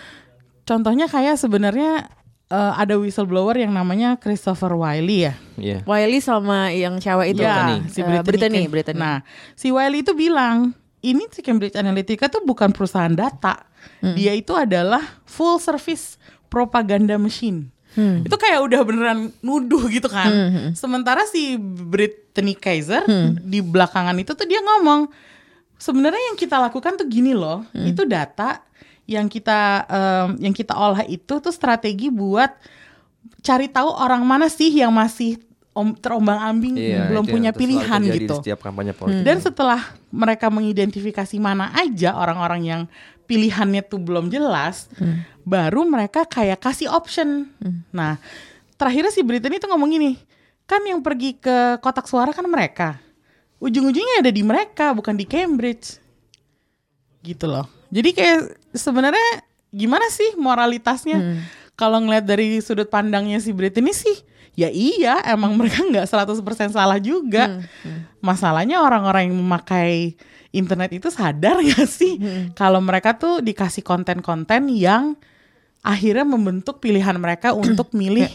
Contohnya 0.68 1.08
kayak 1.08 1.40
sebenarnya 1.40 2.12
eh, 2.52 2.74
ada 2.76 3.00
whistleblower 3.00 3.56
yang 3.56 3.72
namanya 3.72 4.16
Christopher 4.16 4.76
Wiley 4.76 5.26
ya. 5.26 5.34
Iya. 5.56 5.78
Wiley 5.84 6.20
sama 6.20 6.70
yang 6.70 7.00
cewek 7.00 7.34
itu 7.34 7.42
Ya, 7.42 7.56
kan 7.56 7.88
si 7.88 8.00
Eh, 8.00 8.06
Brittany. 8.06 8.28
Brittany, 8.28 8.60
Ken- 8.60 8.72
Brittany. 8.72 9.00
Nah, 9.00 9.18
si 9.54 9.72
Wiley 9.72 10.04
itu 10.04 10.12
bilang, 10.12 10.76
ini 11.00 11.24
si 11.32 11.40
Cambridge 11.40 11.74
Analytica 11.74 12.28
tuh 12.28 12.44
bukan 12.44 12.70
perusahaan 12.70 13.10
data. 13.10 13.64
Hmm. 14.00 14.14
Dia 14.14 14.34
itu 14.34 14.52
adalah 14.52 15.02
full 15.24 15.58
service 15.58 16.20
propaganda 16.46 17.16
machine. 17.16 17.72
Itu 17.92 18.36
kayak 18.36 18.64
udah 18.64 18.82
beneran 18.82 19.20
nuduh 19.40 19.84
gitu 19.88 20.08
kan. 20.08 20.32
Hmm, 20.32 20.72
Sementara 20.72 21.26
si 21.26 21.60
Brittany 21.60 22.56
Kaiser 22.56 23.04
di 23.38 23.60
belakangan 23.60 24.16
itu 24.16 24.32
tuh 24.32 24.48
dia 24.48 24.60
ngomong, 24.60 25.12
sebenarnya 25.76 26.24
yang 26.32 26.38
kita 26.38 26.56
lakukan 26.58 26.96
tuh 26.96 27.04
gini 27.06 27.34
loh, 27.34 27.68
Hmm. 27.72 27.84
itu 27.86 28.06
data 28.06 28.64
yang 29.12 29.28
kita 29.28 29.84
em, 29.92 30.30
yang 30.48 30.56
kita 30.56 30.72
olah 30.72 31.04
itu 31.04 31.44
tuh 31.44 31.52
strategi 31.52 32.08
buat 32.08 32.56
cari 33.44 33.68
tahu 33.68 33.92
orang 33.92 34.24
mana 34.24 34.48
sih 34.48 34.72
yang 34.72 34.96
masih 34.96 35.36
om, 35.76 35.92
terombang-ambing 35.96 36.76
Iya, 36.80 37.12
belum 37.12 37.26
punya 37.28 37.52
pilihan 37.52 38.02
gitu. 38.08 38.40
Di 38.40 38.40
setiap 38.40 38.60
kampanye 38.64 38.96
politik. 38.96 39.24
Dan 39.28 39.38
setelah 39.44 39.82
mereka 40.12 40.48
mengidentifikasi 40.48 41.36
mana 41.40 41.72
aja 41.76 42.16
orang-orang 42.16 42.62
yang 42.64 42.82
pilihannya 43.28 43.84
tuh 43.88 44.00
belum 44.00 44.28
jelas, 44.28 44.92
baru 45.48 45.88
mereka 45.88 46.28
kayak 46.28 46.60
kasih 46.60 46.92
option. 46.92 47.48
Nah, 47.96 48.20
terakhirnya 48.76 49.12
si 49.14 49.24
Brittany 49.24 49.56
tuh 49.56 49.72
ngomong 49.72 49.88
gini, 49.88 50.20
kan 50.68 50.84
yang 50.84 51.00
pergi 51.00 51.40
ke 51.40 51.80
kotak 51.80 52.12
suara 52.12 52.36
kan 52.36 52.44
mereka. 52.44 53.00
Ujung-ujungnya 53.64 54.26
ada 54.26 54.32
di 54.34 54.44
mereka, 54.44 54.92
bukan 54.92 55.16
di 55.16 55.24
Cambridge. 55.24 56.02
Gitu 57.24 57.46
loh. 57.48 57.81
Jadi 57.92 58.10
kayak 58.16 58.40
sebenarnya 58.72 59.44
gimana 59.70 60.08
sih 60.08 60.40
moralitasnya? 60.40 61.20
Kalau 61.76 62.00
ngeliat 62.00 62.24
dari 62.24 62.64
sudut 62.64 62.88
pandangnya 62.88 63.44
si 63.44 63.52
Brittany 63.52 63.92
sih, 63.92 64.16
ya 64.56 64.72
iya 64.72 65.20
emang 65.28 65.60
mereka 65.60 65.84
nggak 65.92 66.08
100% 66.08 66.72
salah 66.72 66.98
juga. 66.98 67.62
Masalahnya 68.24 68.80
orang-orang 68.80 69.30
yang 69.30 69.38
memakai 69.38 70.16
internet 70.52 70.92
itu 70.92 71.08
sadar 71.08 71.64
gak 71.72 71.88
sih 71.88 72.20
kalau 72.54 72.84
mereka 72.84 73.16
tuh 73.16 73.40
dikasih 73.40 73.82
konten-konten 73.88 74.68
yang 74.68 75.16
akhirnya 75.82 76.28
membentuk 76.28 76.84
pilihan 76.84 77.16
mereka 77.18 77.56
untuk 77.56 77.96
milih 78.00 78.30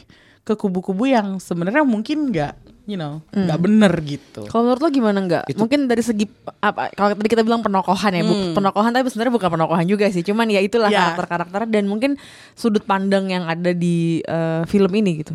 ke 0.46 0.54
kubu-kubu 0.54 1.04
yang 1.04 1.36
sebenarnya 1.36 1.82
mungkin 1.82 2.30
nggak, 2.30 2.54
you 2.86 2.94
know, 2.94 3.18
nggak 3.28 3.58
bener 3.58 3.90
gitu. 4.00 4.46
Kalau 4.46 4.62
menurut 4.64 4.78
lo 4.78 4.88
gimana 4.88 5.18
nggak? 5.20 5.42
Mungkin 5.52 5.84
dari 5.84 6.00
segi 6.00 6.22
apa? 6.56 6.88
Kalau 6.90 7.12
tadi 7.12 7.26
kita 7.26 7.42
bilang 7.42 7.60
penokohan 7.60 8.14
ya, 8.14 8.22
bu- 8.22 8.54
penokohan 8.54 8.94
tapi 8.94 9.10
sebenarnya 9.10 9.34
bukan 9.34 9.50
penokohan 9.52 9.84
juga 9.84 10.06
sih. 10.06 10.22
Cuman 10.22 10.46
ya 10.46 10.62
itulah 10.62 10.86
Ya. 10.86 11.10
karakter-karakter 11.10 11.66
dan 11.66 11.84
mungkin 11.84 12.14
sudut 12.52 12.80
pandang 12.80 13.26
yang 13.26 13.42
ada 13.44 13.74
di 13.74 14.22
eh, 14.22 14.62
film 14.64 14.92
ini 14.92 15.20
gitu. 15.20 15.34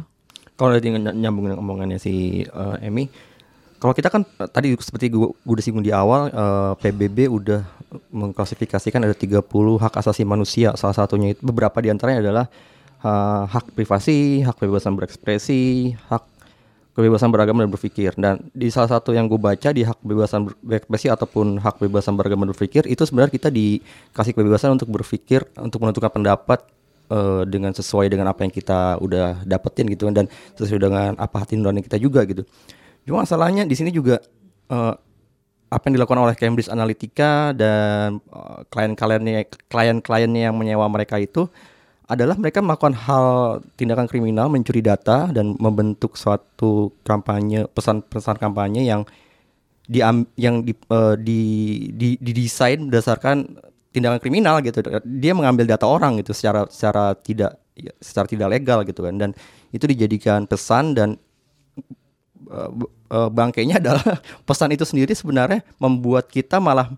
Kalau 0.56 0.72
tadi 0.72 0.88
ny- 0.90 1.12
nyambung 1.14 1.46
dengan 1.46 1.60
omongannya 1.60 1.98
si 1.98 2.14
eh, 2.42 2.78
Emmy, 2.82 3.12
kalau 3.78 3.92
kita 3.92 4.08
kan 4.08 4.24
eh, 4.24 4.48
tadi 4.48 4.72
seperti 4.74 5.12
gue 5.12 5.28
udah 5.44 5.60
singgung 5.60 5.84
di 5.84 5.92
awal, 5.92 6.28
eh, 6.28 6.72
PBB 6.80 7.28
udah 7.28 7.68
mengklasifikasikan 8.16 9.02
ada 9.02 9.12
30 9.12 9.44
hak 9.78 9.94
asasi 9.94 10.24
manusia. 10.24 10.72
Salah 10.74 10.96
satunya 10.96 11.34
itu 11.34 11.42
beberapa 11.42 11.76
di 11.78 11.90
antaranya 11.90 12.22
adalah 12.22 12.46
eh, 13.02 13.44
hak 13.50 13.74
privasi, 13.74 14.46
hak 14.46 14.56
kebebasan 14.62 14.94
berekspresi, 14.98 15.94
hak 16.10 16.24
kebebasan 16.92 17.32
beragama 17.32 17.64
dan 17.64 17.72
berpikir. 17.72 18.12
Dan 18.20 18.52
di 18.52 18.68
salah 18.68 19.00
satu 19.00 19.16
yang 19.16 19.26
gue 19.32 19.40
baca 19.40 19.72
di 19.72 19.88
hak 19.88 20.04
kebebasan 20.04 20.52
ber- 20.52 20.60
berekspresi 20.60 21.08
ataupun 21.08 21.60
hak 21.64 21.80
kebebasan 21.80 22.14
beragama 22.20 22.46
dan 22.48 22.52
berpikir 22.54 22.84
itu 22.88 23.02
sebenarnya 23.08 23.32
kita 23.32 23.50
dikasih 23.50 24.34
kebebasan 24.36 24.76
untuk 24.76 24.92
berpikir, 24.92 25.48
untuk 25.56 25.80
menentukan 25.82 26.12
pendapat 26.12 26.60
eh, 27.10 27.44
dengan 27.48 27.72
sesuai 27.72 28.12
dengan 28.12 28.28
apa 28.30 28.44
yang 28.44 28.54
kita 28.54 29.00
udah 29.00 29.48
dapetin 29.48 29.88
gitu 29.90 30.12
kan 30.12 30.24
dan 30.24 30.26
sesuai 30.60 30.80
dengan 30.80 31.12
apa 31.16 31.36
hati 31.42 31.56
nurani 31.56 31.82
kita 31.82 31.96
juga 31.96 32.28
gitu. 32.28 32.44
Cuma 33.08 33.24
masalahnya 33.24 33.64
di 33.64 33.74
sini 33.74 33.90
juga 33.90 34.20
eh, 34.70 34.96
apa 35.72 35.84
yang 35.88 35.96
dilakukan 35.96 36.20
oleh 36.20 36.36
Cambridge 36.36 36.68
Analytica 36.68 37.56
dan 37.56 38.20
klien-kliennya 38.68 39.48
klien-kliennya 39.72 40.52
yang 40.52 40.56
menyewa 40.60 40.84
mereka 40.92 41.16
itu 41.16 41.48
adalah 42.12 42.36
mereka 42.36 42.60
melakukan 42.60 42.92
hal 42.92 43.26
tindakan 43.80 44.12
kriminal 44.12 44.52
mencuri 44.52 44.84
data 44.84 45.32
dan 45.32 45.56
membentuk 45.56 46.20
suatu 46.20 46.92
kampanye 47.08 47.72
pesan-pesan 47.72 48.36
kampanye 48.36 48.84
yang 48.84 49.08
diam 49.88 50.28
yang 50.36 50.68
di, 50.68 50.76
eh, 50.76 51.16
di, 51.16 51.42
di- 51.96 52.20
didesain 52.20 52.84
berdasarkan 52.92 53.56
tindakan 53.96 54.20
kriminal 54.20 54.60
gitu. 54.60 54.84
Dia 55.08 55.32
mengambil 55.32 55.64
data 55.64 55.88
orang 55.88 56.20
gitu 56.20 56.36
secara 56.36 56.68
secara 56.68 57.16
tidak 57.16 57.56
ya, 57.80 57.96
secara 58.04 58.28
tidak 58.28 58.48
legal 58.60 58.84
gitu 58.84 59.08
kan 59.08 59.16
dan 59.16 59.32
itu 59.72 59.88
dijadikan 59.88 60.44
pesan 60.44 60.92
dan 60.92 61.16
eh, 62.52 63.30
bangkainya 63.32 63.80
adalah 63.84 64.20
pesan 64.44 64.76
itu 64.76 64.84
sendiri 64.84 65.16
sebenarnya 65.16 65.64
membuat 65.80 66.28
kita 66.28 66.60
malah 66.60 66.92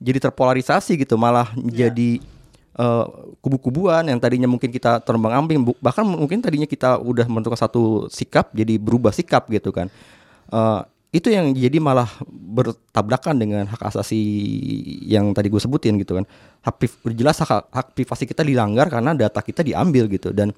jadi 0.00 0.16
terpolarisasi 0.28 0.96
gitu, 0.96 1.20
malah 1.20 1.52
jadi 1.56 2.24
eh, 2.80 3.04
kubu-kubuan 3.44 4.08
yang 4.08 4.16
tadinya 4.16 4.48
mungkin 4.48 4.72
kita 4.72 5.04
terombang-ambing, 5.04 5.58
bu- 5.60 5.78
bahkan 5.84 6.08
mungkin 6.08 6.40
tadinya 6.40 6.64
kita 6.64 6.96
udah 6.96 7.28
menentukan 7.28 7.60
satu 7.60 8.08
sikap 8.08 8.48
jadi 8.56 8.80
berubah 8.80 9.12
sikap 9.12 9.44
gitu 9.52 9.68
kan. 9.70 9.92
Eh, 10.48 10.80
itu 11.10 11.26
yang 11.26 11.50
jadi 11.50 11.82
malah 11.82 12.06
bertabrakan 12.30 13.34
dengan 13.34 13.66
hak 13.66 13.82
asasi 13.82 14.22
yang 15.10 15.34
tadi 15.34 15.50
gue 15.50 15.58
sebutin 15.58 15.98
gitu 15.98 16.22
kan. 16.22 16.24
Hak 16.62 16.78
jelas 17.18 17.42
hak, 17.42 17.66
hak 17.68 17.86
privasi 17.98 18.24
kita 18.30 18.46
dilanggar 18.46 18.86
karena 18.86 19.10
data 19.18 19.42
kita 19.42 19.66
diambil 19.66 20.06
gitu 20.06 20.30
dan 20.30 20.54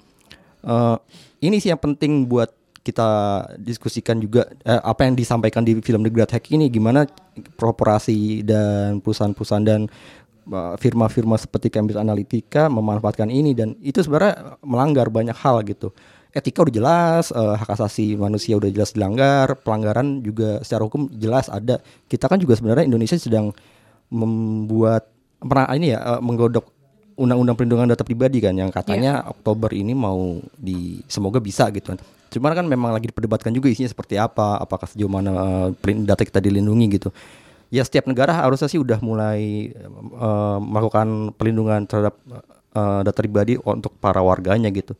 eh, 0.63 0.95
ini 1.43 1.57
sih 1.59 1.73
yang 1.73 1.81
penting 1.81 2.29
buat 2.29 2.53
kita 2.83 3.09
diskusikan 3.63 4.19
juga 4.19 4.43
eh, 4.67 4.81
apa 4.83 5.07
yang 5.07 5.15
disampaikan 5.15 5.63
di 5.63 5.79
film 5.79 6.03
The 6.03 6.11
Great 6.11 6.31
Hack 6.35 6.51
ini 6.51 6.67
gimana 6.67 7.07
korporasi 7.55 8.43
dan 8.43 8.99
perusahaan-perusahaan 8.99 9.65
dan 9.65 9.87
firma-firma 10.77 11.39
seperti 11.39 11.71
Cambridge 11.71 11.99
Analytica 11.99 12.67
memanfaatkan 12.67 13.31
ini 13.31 13.55
dan 13.55 13.79
itu 13.79 14.03
sebenarnya 14.03 14.59
melanggar 14.63 15.07
banyak 15.07 15.35
hal 15.35 15.63
gitu. 15.63 15.91
etika 16.33 16.65
udah 16.65 16.73
jelas, 16.73 17.29
eh, 17.29 17.55
hak 17.61 17.77
asasi 17.77 18.17
manusia 18.17 18.57
udah 18.57 18.65
jelas 18.73 18.89
dilanggar, 18.89 19.53
pelanggaran 19.61 20.17
juga 20.25 20.65
secara 20.65 20.81
hukum 20.81 21.05
jelas 21.13 21.45
ada. 21.45 21.77
Kita 22.09 22.25
kan 22.25 22.41
juga 22.41 22.57
sebenarnya 22.57 22.89
Indonesia 22.89 23.13
sedang 23.21 23.53
membuat 24.09 25.13
pernah 25.37 25.69
ini 25.77 25.93
ya 25.93 26.01
eh, 26.01 26.21
menggodok 26.25 26.65
undang-undang 27.21 27.53
perlindungan 27.53 27.85
data 27.93 28.01
pribadi 28.01 28.41
kan 28.41 28.57
yang 28.57 28.73
katanya 28.73 29.21
Oktober 29.29 29.69
ini 29.77 29.93
mau 29.93 30.41
di 30.57 31.05
semoga 31.05 31.37
bisa 31.37 31.69
gitu 31.69 31.93
kan. 31.93 32.01
Cuman 32.33 32.51
kan 32.57 32.65
memang 32.65 32.97
lagi 32.97 33.13
diperdebatkan 33.13 33.53
juga 33.53 33.69
isinya 33.69 33.93
seperti 33.93 34.17
apa, 34.17 34.57
apakah 34.57 34.89
sejauh 34.89 35.05
mana 35.05 35.69
pelin- 35.77 36.09
data 36.09 36.25
kita 36.25 36.41
dilindungi 36.41 36.97
gitu. 36.97 37.13
Ya 37.73 37.81
setiap 37.81 38.05
negara 38.05 38.37
harusnya 38.37 38.69
sih 38.69 38.77
udah 38.77 39.01
mulai 39.01 39.73
eh, 39.73 40.57
melakukan 40.61 41.33
pelindungan 41.33 41.89
terhadap 41.89 42.21
eh, 42.29 43.01
data 43.01 43.17
pribadi 43.17 43.57
untuk 43.57 43.97
para 43.97 44.21
warganya 44.21 44.69
gitu. 44.69 44.93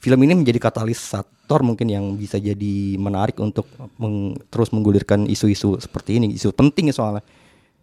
Film 0.00 0.20
ini 0.24 0.32
menjadi 0.32 0.56
katalisator 0.56 1.60
mungkin 1.60 1.88
yang 1.88 2.04
bisa 2.16 2.36
jadi 2.36 2.96
menarik 2.96 3.36
untuk 3.40 3.68
meng- 3.96 4.36
terus 4.48 4.72
menggulirkan 4.72 5.24
isu-isu 5.24 5.76
seperti 5.76 6.16
ini, 6.16 6.32
isu 6.32 6.52
penting 6.52 6.88
soalnya. 6.92 7.20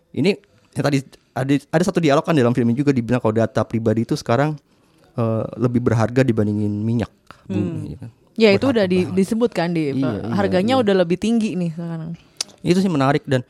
Ini 0.09 0.33
yang 0.73 0.83
tadi 0.85 0.97
ada 1.37 1.53
ada 1.69 1.83
satu 1.85 2.01
dialog 2.01 2.25
kan 2.25 2.33
dalam 2.33 2.53
film 2.53 2.69
ini 2.73 2.81
juga 2.81 2.89
dibilang 2.91 3.21
kalau 3.21 3.37
data 3.37 3.61
pribadi 3.61 4.05
itu 4.05 4.17
sekarang 4.17 4.57
eh, 5.17 5.43
lebih 5.61 5.85
berharga 5.85 6.25
dibandingin 6.25 6.81
minyak. 6.81 7.13
bumi, 7.45 7.93
ya 7.93 7.97
kan. 7.99 8.09
Ya 8.39 8.49
itu 8.55 8.63
udah 8.63 8.85
di, 8.87 9.03
disebutkan 9.11 9.75
di 9.75 9.91
Iya, 9.91 10.23
iya, 10.23 10.33
harganya 10.33 10.75
iya. 10.79 10.81
udah 10.81 10.95
lebih 11.03 11.19
tinggi 11.19 11.53
nih 11.53 11.75
sekarang. 11.75 12.15
itu 12.61 12.79
sih 12.79 12.87
menarik 12.87 13.25
dan 13.27 13.41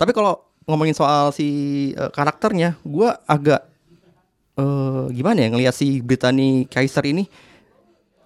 tapi 0.00 0.10
kalau 0.10 0.40
ngomongin 0.64 0.92
soal 0.92 1.28
si 1.28 1.48
eh, 1.92 2.08
karakternya 2.08 2.80
gua 2.82 3.20
agak 3.24 3.68
eh 4.52 5.04
gimana 5.10 5.38
ya 5.38 5.48
ngelihat 5.48 5.74
si 5.74 6.00
Brittany 6.00 6.48
Kaiser 6.64 7.04
ini 7.04 7.28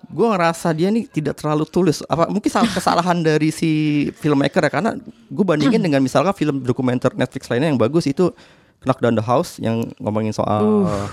gua 0.07 0.33
ngerasa 0.33 0.71
dia 0.71 0.89
nih 0.89 1.07
tidak 1.07 1.35
terlalu 1.35 1.65
tulus 1.65 2.05
apa 2.05 2.27
mungkin 2.27 2.47
salah 2.47 2.71
kesalahan 2.77 3.19
dari 3.19 3.49
si 3.49 3.71
filmmaker 4.15 4.61
ya 4.61 4.71
karena 4.71 4.91
gue 5.27 5.45
bandingin 5.45 5.81
dengan 5.81 5.99
misalkan 5.99 6.33
film 6.33 6.61
dokumenter 6.61 7.11
Netflix 7.13 7.49
lainnya 7.49 7.67
yang 7.67 7.81
bagus 7.81 8.05
itu 8.05 8.31
Knock 8.83 9.01
Down 9.01 9.17
the 9.17 9.25
House 9.25 9.57
yang 9.59 9.83
ngomongin 9.99 10.31
soal 10.31 10.85
Uh. 10.85 11.09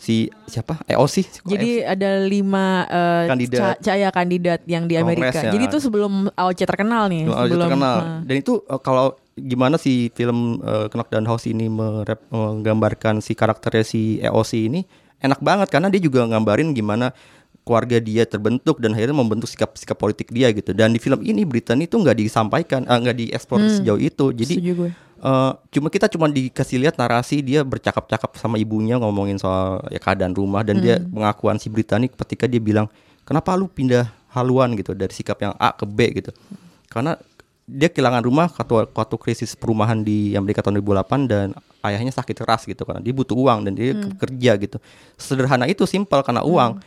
si 0.00 0.32
siapa 0.46 0.80
EOC 0.86 1.44
Jadi 1.44 1.84
ada 1.84 2.24
lima 2.24 2.88
eh, 2.88 3.24
Kandidat. 3.28 3.60
ca- 3.60 3.78
cahaya 3.82 4.08
kandidat 4.08 4.64
yang 4.64 4.88
di 4.88 4.96
Amerika. 4.96 5.28
Kongres 5.28 5.44
ya. 5.44 5.52
Jadi 5.52 5.64
itu 5.68 5.76
sebelum 5.78 6.12
AOC 6.32 6.60
terkenal 6.64 7.04
nih. 7.06 7.28
Belum 7.28 7.36
ada 7.36 7.44
sebelum 7.44 7.60
terkenal. 7.68 7.96
eh, 8.00 8.18
Dan 8.24 8.36
itu 8.40 8.52
uh, 8.64 8.80
kalau 8.80 9.12
gimana 9.42 9.76
si 9.76 10.12
film 10.12 10.60
uh, 10.60 10.86
Knock 10.88 11.08
Down 11.08 11.24
House 11.24 11.44
ini 11.44 11.66
merep- 11.66 12.28
menggambarkan 12.28 13.18
si 13.18 13.32
karakternya 13.32 13.82
si 13.82 14.00
EOC 14.18 14.52
ini 14.66 14.80
enak 15.18 15.40
banget 15.40 15.68
karena 15.68 15.88
dia 15.88 15.98
juga 15.98 16.24
ngambarin 16.24 16.70
gimana 16.70 17.12
keluarga 17.60 18.00
dia 18.00 18.24
terbentuk 18.24 18.80
dan 18.80 18.96
akhirnya 18.96 19.12
membentuk 19.12 19.46
sikap-sikap 19.46 19.94
politik 19.94 20.32
dia 20.32 20.48
gitu. 20.50 20.72
Dan 20.72 20.90
di 20.90 20.98
film 20.98 21.20
ini 21.20 21.44
Brittany 21.44 21.84
itu 21.84 21.94
nggak 21.94 22.16
disampaikan, 22.16 22.88
uh, 22.88 22.98
nggak 22.98 23.16
dieksplor 23.16 23.60
Hmm. 23.60 23.70
sejauh 23.70 24.00
itu. 24.00 24.26
Jadi 24.32 24.54
uh, 25.20 25.52
cuma 25.68 25.86
kita 25.86 26.08
cuma 26.08 26.26
dikasih 26.26 26.80
lihat 26.80 26.96
narasi 26.96 27.44
dia 27.44 27.60
bercakap-cakap 27.60 28.32
sama 28.36 28.56
ibunya 28.56 28.96
ngomongin 28.96 29.36
soal 29.36 29.84
ya 29.92 30.00
keadaan 30.00 30.32
rumah 30.32 30.64
dan 30.64 30.80
dia 30.80 30.98
Hmm. 30.98 31.12
pengakuan 31.12 31.56
si 31.56 31.68
Brittany 31.68 32.08
ketika 32.08 32.48
dia 32.48 32.58
bilang 32.58 32.88
kenapa 33.22 33.52
lu 33.54 33.68
pindah 33.68 34.08
haluan 34.32 34.72
gitu 34.72 34.96
dari 34.96 35.12
sikap 35.12 35.36
yang 35.38 35.52
A 35.60 35.70
ke 35.70 35.84
B 35.84 36.16
gitu 36.16 36.32
karena 36.88 37.14
dia 37.70 37.86
kehilangan 37.86 38.26
rumah 38.26 38.50
waktu, 38.50 38.90
waktu 38.90 39.16
krisis 39.22 39.54
perumahan 39.54 40.02
di 40.02 40.34
Amerika 40.34 40.58
tahun 40.60 40.82
2008 40.82 41.30
dan 41.30 41.46
ayahnya 41.86 42.10
sakit 42.10 42.34
keras 42.34 42.66
gitu 42.66 42.82
karena 42.82 42.98
dia 42.98 43.14
butuh 43.14 43.38
uang 43.38 43.70
dan 43.70 43.72
dia 43.78 43.94
Hmm. 43.94 44.18
kerja 44.18 44.58
gitu. 44.58 44.76
Sederhana 45.14 45.70
itu 45.70 45.86
simpel 45.86 46.20
karena 46.26 46.42
uang. 46.42 46.82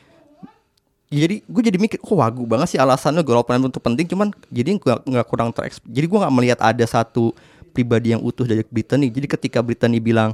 Jadi 1.13 1.45
gue 1.45 1.61
jadi 1.61 1.77
mikir 1.77 2.01
kok 2.01 2.17
wagu 2.17 2.43
banget 2.43 2.73
sih 2.73 2.79
alasannya? 2.81 3.21
Golongan 3.21 3.69
untuk 3.69 3.85
penting 3.85 4.09
cuman 4.09 4.33
jadi 4.49 4.81
nggak 4.81 5.27
kurang 5.29 5.53
tereks 5.53 5.77
jadi 5.85 6.09
gue 6.09 6.19
nggak 6.19 6.33
melihat 6.33 6.59
ada 6.59 6.81
satu 6.89 7.37
pribadi 7.69 8.17
yang 8.17 8.21
utuh 8.25 8.45
dari 8.49 8.65
Brittany. 8.65 9.13
Jadi 9.13 9.27
ketika 9.29 9.61
Brittany 9.61 10.01
bilang 10.01 10.33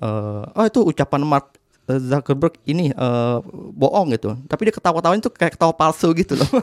eh, 0.00 0.44
oh 0.56 0.64
itu 0.64 0.80
ucapan 0.82 1.20
Mark 1.20 1.52
Zuckerberg 1.86 2.58
ini 2.64 2.90
eh, 2.90 3.38
bohong 3.72 4.10
gitu 4.10 4.34
tapi 4.46 4.66
dia 4.66 4.74
ketawa-tawain 4.74 5.18
tuh 5.18 5.30
kayak 5.30 5.54
ketawa 5.54 5.70
palsu 5.70 6.10
gitu 6.12 6.34
loh 6.34 6.50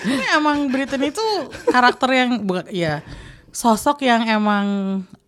Ini 0.00 0.32
emang 0.32 0.72
Brittany 0.72 1.12
itu 1.12 1.24
karakter 1.66 2.08
yang 2.08 2.40
bukan 2.40 2.64
ya 2.72 3.04
sosok 3.52 4.00
yang 4.00 4.24
emang 4.24 4.66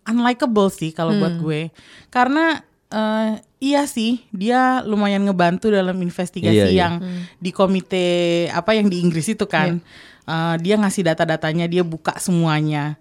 unlikable 0.03 0.67
sih 0.67 0.89
kalau 0.89 1.13
buat 1.13 1.37
Hmm. 1.37 1.43
gue. 1.45 1.61
Karena 2.09 2.57
eh, 2.89 3.37
iya 3.61 3.85
sih 3.85 4.25
dia 4.29 4.81
lumayan 4.81 5.21
ngebantu 5.23 5.69
dalam 5.69 5.93
investigasi 5.97 6.57
Iya, 6.57 6.65
iya. 6.69 6.79
yang 6.89 6.93
di 7.37 7.53
komite 7.53 8.05
apa 8.49 8.73
yang 8.73 8.89
di 8.89 8.97
Inggris 8.97 9.29
itu 9.29 9.45
kan. 9.45 9.77
Eh, 10.23 10.55
dia 10.57 10.73
ngasih 10.73 11.05
data-datanya, 11.05 11.69
dia 11.69 11.85
buka 11.85 12.17
semuanya. 12.17 12.97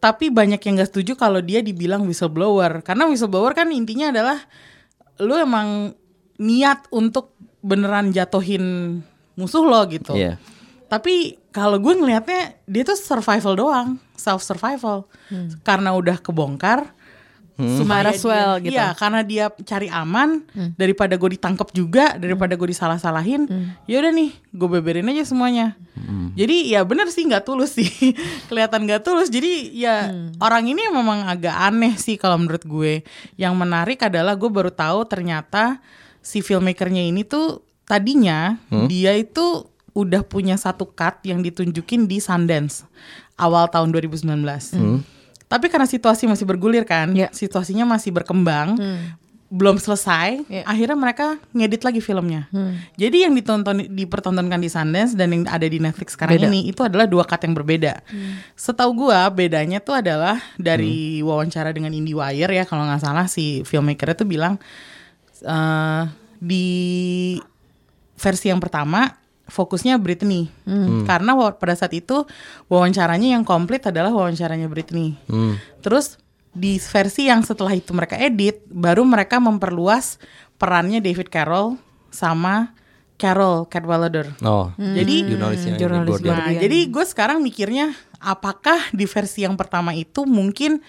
Tapi 0.00 0.28
banyak 0.28 0.60
yang 0.60 0.76
gak 0.76 0.92
setuju 0.92 1.16
kalau 1.16 1.40
dia 1.40 1.64
dibilang 1.64 2.04
whistleblower. 2.04 2.84
Karena 2.84 3.08
whistleblower 3.08 3.56
kan 3.56 3.72
intinya 3.72 4.12
adalah 4.12 4.44
lu 5.20 5.34
emang 5.38 5.94
niat 6.40 6.90
untuk 6.90 7.34
beneran 7.62 8.10
jatuhin 8.10 8.98
musuh 9.38 9.64
lo 9.64 9.82
gitu. 9.88 10.14
Iya. 10.14 10.38
Tapi 10.90 11.38
kalau 11.54 11.78
gue 11.78 11.94
ngelihatnya 11.94 12.58
dia 12.66 12.82
tuh 12.86 12.98
survival 12.98 13.54
doang, 13.54 13.88
self 14.14 14.42
survival. 14.42 15.06
Karena 15.66 15.94
udah 15.94 16.18
kebongkar. 16.18 16.90
Hmm. 17.54 17.78
supaya 17.78 18.02
dia- 18.02 18.18
gitu. 18.60 18.74
Iya, 18.74 18.86
karena 18.92 19.20
dia 19.22 19.46
cari 19.62 19.86
aman 19.86 20.42
daripada 20.74 21.14
gue 21.14 21.30
ditangkap 21.32 21.70
juga, 21.70 22.14
daripada 22.14 22.52
gue 22.52 22.66
disalah-salahin. 22.66 23.46
Ya 23.84 23.98
udah 23.98 24.10
nih, 24.10 24.34
gue 24.50 24.68
beberin 24.68 25.06
aja 25.06 25.22
semuanya. 25.24 25.78
Jadi 26.34 26.66
ya 26.68 26.82
bener 26.82 27.06
sih 27.08 27.22
nggak 27.22 27.44
tulus 27.44 27.74
sih, 27.74 27.86
kelihatan 28.48 28.82
nggak 28.84 29.00
tulus. 29.00 29.28
Jadi 29.28 29.70
ya 29.72 30.10
orang 30.36 30.66
ini 30.66 30.82
memang 30.84 31.24
agak 31.24 31.54
aneh 31.54 31.94
sih 31.94 32.14
kalau 32.14 32.36
menurut 32.36 32.62
gue. 32.62 33.06
Yang 33.36 33.54
menarik 33.54 34.02
adalah 34.02 34.34
gue 34.34 34.48
baru 34.48 34.68
tahu 34.68 35.06
ternyata 35.06 35.78
si 36.18 36.40
filmmakernya 36.40 37.02
ini 37.02 37.22
tuh 37.22 37.62
tadinya 37.84 38.58
Hmm? 38.66 38.88
dia 38.88 39.12
itu 39.12 39.62
udah 39.92 40.24
punya 40.24 40.56
satu 40.56 40.88
cut 40.88 41.22
yang 41.22 41.38
ditunjukin 41.38 42.10
di 42.10 42.18
Sundance 42.18 42.82
awal 43.36 43.70
tahun 43.70 43.92
2019. 43.92 44.26
Hmm. 44.74 45.06
Tapi 45.54 45.70
karena 45.70 45.86
situasi 45.86 46.26
masih 46.26 46.42
bergulir 46.42 46.82
kan, 46.82 47.14
situasinya 47.30 47.86
masih 47.86 48.10
berkembang, 48.10 48.74
belum 49.54 49.78
selesai, 49.78 50.42
akhirnya 50.66 50.98
mereka 50.98 51.38
ngedit 51.54 51.86
lagi 51.86 52.02
filmnya. 52.02 52.50
Jadi 52.98 53.22
yang 53.22 53.38
ditonton 53.38 53.86
dipertontonkan 53.86 54.58
di 54.58 54.66
Sundance 54.66 55.14
dan 55.14 55.30
yang 55.30 55.46
ada 55.46 55.62
di 55.62 55.78
Netflix 55.78 56.18
sekarang 56.18 56.42
Beda. 56.42 56.50
ini 56.50 56.66
itu 56.66 56.82
adalah 56.82 57.06
dua 57.06 57.22
cut 57.22 57.38
yang 57.46 57.54
berbeda. 57.54 58.02
Setahu 58.58 59.06
gua 59.06 59.30
bedanya 59.30 59.78
tuh 59.78 59.94
adalah 60.02 60.42
dari 60.58 61.22
wawancara 61.22 61.70
dengan 61.70 61.94
IndieWire 61.94 62.50
ya 62.50 62.64
kalau 62.66 62.82
nggak 62.82 63.06
salah 63.06 63.30
si 63.30 63.62
filmmaker 63.62 64.18
itu 64.18 64.26
bilang 64.26 64.58
eh, 65.46 66.02
di 66.42 66.66
versi 68.18 68.50
yang 68.50 68.58
pertama 68.58 69.23
fokusnya 69.44 69.96
Britney 69.96 70.48
Hmm. 70.64 71.04
karena 71.04 71.32
wa- 71.32 71.52
pada 71.52 71.72
saat 71.72 71.92
itu 71.92 72.24
wawancaranya 72.66 73.36
yang 73.36 73.44
komplit 73.44 73.84
adalah 73.84 74.08
wawancaranya 74.08 74.66
Britney. 74.66 75.20
Hmm. 75.26 75.60
Terus 75.78 76.16
di 76.50 76.78
versi 76.78 77.26
yang 77.26 77.42
setelah 77.42 77.72
itu 77.72 77.90
mereka 77.90 78.14
edit, 78.14 78.62
baru 78.64 79.02
mereka 79.02 79.36
memperluas 79.38 80.16
perannya 80.54 80.98
David 80.98 81.28
Carroll 81.28 81.76
sama 82.08 82.72
Carol 83.14 83.66
Cadwallader. 83.66 84.34
Oh, 84.40 84.70
Jadi 84.74 85.28
jurnalisnya 85.28 85.74
jurnalis. 85.76 86.18
Nah, 86.20 86.50
jadi 86.50 86.86
gue 86.86 87.04
sekarang 87.04 87.38
mikirnya 87.38 87.94
apakah 88.18 88.90
di 88.90 89.04
versi 89.04 89.42
yang 89.42 89.54
pertama 89.54 89.92
itu 89.92 90.24
mungkin 90.24 90.82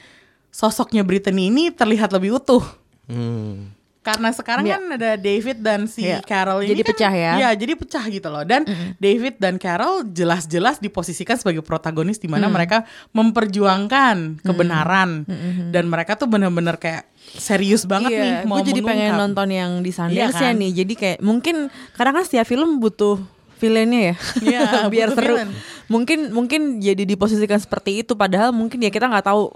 sosoknya 0.49 1.03
Britney 1.03 1.49
ini 1.49 1.69
terlihat 1.69 2.09
lebih 2.09 2.39
utuh. 2.39 2.63
Hmm. 3.05 3.69
Karena 4.05 4.29
sekarang 4.29 4.63
Iya. 4.63 4.77
kan 4.77 4.83
ada 4.93 5.11
David 5.17 5.57
dan 5.59 5.79
si 5.85 6.05
Iya. 6.05 6.21
Carol 6.21 6.61
ini 6.61 6.69
Jadi 6.69 6.81
kan- 6.81 6.89
pecah 6.93 7.13
ya. 7.15 7.31
Iya, 7.35 7.49
jadi 7.57 7.73
pecah 7.73 8.05
gitu 8.05 8.27
loh. 8.29 8.45
Dan 8.45 8.61
David 8.95 9.35
dan 9.35 9.57
Carol 9.57 10.05
jelas-jelas 10.05 10.77
diposisikan 10.77 11.33
sebagai 11.35 11.59
protagonis 11.59 12.15
di 12.15 12.29
mana 12.29 12.45
Hmm. 12.45 12.53
mereka 12.53 12.85
memperjuangkan 13.11 14.41
kebenaran 14.41 15.25
dan 15.69 15.83
mereka 15.85 16.13
tuh 16.13 16.25
benar-benar 16.25 16.77
kayak 16.77 17.09
serius 17.27 17.83
banget 17.83 18.11
iya, 18.11 18.21
nih 18.21 18.33
mau 18.45 18.61
gue 18.61 18.69
jadi 18.69 18.81
pengen 18.81 19.13
nonton 19.17 19.49
yang 19.49 19.71
di 19.79 19.89
Sundance 19.89 20.13
Iya 20.13 20.29
ya 20.29 20.39
kan? 20.47 20.53
nih. 20.55 20.71
Jadi 20.75 20.93
kayak 20.93 21.19
mungkin 21.19 21.55
karena 21.93 22.11
kan 22.13 22.23
setiap 22.23 22.45
film 22.45 22.77
butuh 22.77 23.17
villainnya 23.55 24.01
ya, 24.03 24.15
Iya, 24.43 24.61
biar 24.93 25.09
seru. 25.11 25.33
villain. 25.33 25.49
Mungkin 25.87 26.29
mungkin 26.29 26.61
jadi 26.77 27.01
diposisikan 27.01 27.57
seperti 27.57 28.01
itu, 28.01 28.13
padahal 28.13 28.51
mungkin 28.51 28.77
ya 28.77 28.89
kita 28.89 29.07
nggak 29.07 29.25
tahu 29.25 29.49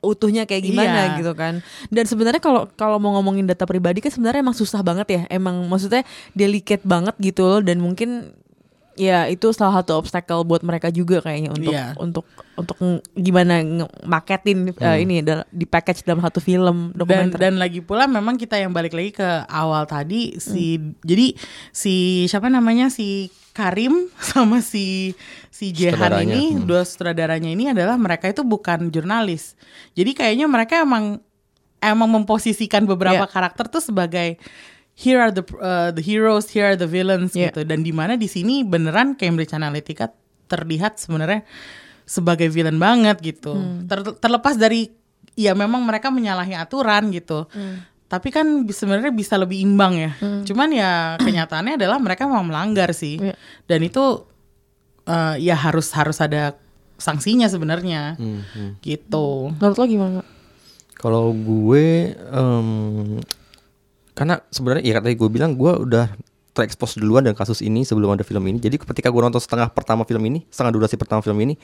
utuhnya 0.00 0.44
kayak 0.44 0.62
gimana 0.62 1.00
Iya. 1.04 1.18
gitu 1.18 1.32
kan. 1.32 1.58
Dan 1.88 2.04
sebenarnya 2.04 2.38
kalau 2.38 2.70
kalau 2.72 2.96
mau 2.96 3.14
ngomongin 3.14 3.44
data 3.44 3.64
pribadi 3.64 3.98
kan 3.98 4.08
sebenarnya 4.08 4.40
emang 4.40 4.54
susah 4.54 4.78
banget 4.80 5.06
ya. 5.08 5.22
Emang 5.28 5.58
maksudnya 5.64 6.06
delicate 6.32 6.82
banget 6.82 7.18
gitu 7.18 7.42
loh 7.44 7.58
dan 7.58 7.78
mungkin 7.78 8.30
ya 8.94 9.26
itu 9.26 9.54
salah 9.54 9.78
satu 9.78 9.94
obstacle 9.94 10.42
buat 10.42 10.58
mereka 10.60 10.90
juga 10.90 11.22
kayaknya 11.22 11.50
untuk 11.50 11.70
Iya. 11.70 11.94
untuk 11.94 12.26
untuk 12.54 12.74
gimana 13.14 13.62
maketin 14.02 14.74
ini 14.74 15.22
dal- 15.22 15.46
di 15.48 15.62
package 15.64 16.02
dalam 16.02 16.18
satu 16.18 16.42
film 16.42 16.90
dan 16.90 16.98
dokumenter. 16.98 17.38
dan 17.38 17.54
lagi 17.56 17.78
pula 17.78 18.10
memang 18.10 18.34
kita 18.34 18.58
yang 18.58 18.74
balik 18.74 18.90
lagi 18.90 19.14
ke 19.14 19.28
awal 19.46 19.86
tadi 19.86 20.34
si 20.36 20.82
jadi 20.98 21.30
si 21.70 21.94
siapa 22.26 22.50
namanya 22.50 22.90
si 22.90 23.30
Karim 23.58 24.06
sama 24.30 24.62
si 24.62 25.18
si 25.50 25.74
Jehan 25.74 26.22
ini 26.22 26.54
hmm. 26.54 26.62
dua 26.62 26.86
sutradaranya 26.86 27.50
ini 27.50 27.74
adalah 27.74 27.98
mereka 27.98 28.30
itu 28.30 28.46
bukan 28.46 28.94
jurnalis. 28.94 29.58
Jadi 29.98 30.14
kayaknya 30.14 30.46
mereka 30.46 30.86
emang 30.86 31.18
emang 31.82 32.22
memposisikan 32.22 32.86
beberapa 32.86 33.26
Iya. 33.26 33.30
karakter 33.30 33.66
tuh 33.66 33.82
sebagai 33.82 34.38
here 34.94 35.18
are 35.18 35.34
the 35.34 35.42
uh, 35.58 35.90
the 35.90 36.02
heroes, 36.02 36.46
here 36.54 36.70
are 36.70 36.78
the 36.78 36.86
villains 36.86 37.34
Iya. 37.34 37.50
gitu. 37.50 37.66
Dan 37.66 37.82
di 37.82 37.90
mana 37.90 38.14
di 38.14 38.30
sini 38.30 38.62
beneran 38.62 39.18
Cambridge 39.18 39.50
Analytica 39.50 40.14
terlihat 40.46 41.02
sebenarnya 41.02 41.42
sebagai 42.06 42.46
villain 42.48 42.78
banget 42.78 43.18
gitu. 43.20 43.58
Hmm. 43.58 43.90
Ter- 43.90 44.16
terlepas 44.22 44.54
dari 44.54 44.94
ya 45.38 45.54
memang 45.58 45.82
mereka 45.82 46.14
menyalahi 46.14 46.54
aturan 46.54 47.10
gitu. 47.10 47.50
Hmm. 47.50 47.82
Tapi 48.08 48.32
kan 48.32 48.64
sebenarnya 48.64 49.12
bisa 49.12 49.36
lebih 49.36 49.60
imbang 49.60 49.92
ya. 50.00 50.12
Cuman 50.48 50.68
ya 50.72 50.92
kenyataannya 51.26 51.76
adalah 51.76 52.00
mereka 52.00 52.24
memang 52.24 52.48
melanggar 52.48 52.90
sih. 52.96 53.20
Iya. 53.20 53.36
Dan 53.68 53.80
itu 53.84 54.24
eh, 55.04 55.34
ya 55.44 55.54
harus 55.54 55.92
harus 55.92 56.16
ada 56.24 56.56
sanksinya 56.96 57.46
sebenarnya. 57.46 58.16
Hmm, 58.16 58.80
Gitu. 58.80 59.52
Menurut 59.60 59.76
lo 59.76 59.84
gimana? 59.86 60.20
Kalau 60.98 61.30
gue, 61.30 62.10
em, 62.10 62.68
karena 64.18 64.42
sebenarnya 64.50 64.82
ya 64.82 64.98
tadi 64.98 65.14
gue 65.14 65.30
bilang 65.30 65.54
gue 65.54 65.70
udah 65.70 66.10
terekspos 66.58 66.98
duluan 66.98 67.22
dengan 67.22 67.38
kasus 67.38 67.62
ini 67.62 67.86
sebelum 67.86 68.10
ada 68.10 68.20
film 68.20 68.42
ini. 68.44 68.58
Jadi 68.58 68.74
ketika 68.74 69.06
gue 69.06 69.22
nonton 69.22 69.38
setengah 69.38 69.70
pertama 69.70 70.02
film 70.02 70.18
ini, 70.20 70.42
setengah 70.48 70.74
durasi 70.74 70.98
pertama 70.98 71.22
film 71.22 71.38
ini, 71.38 71.54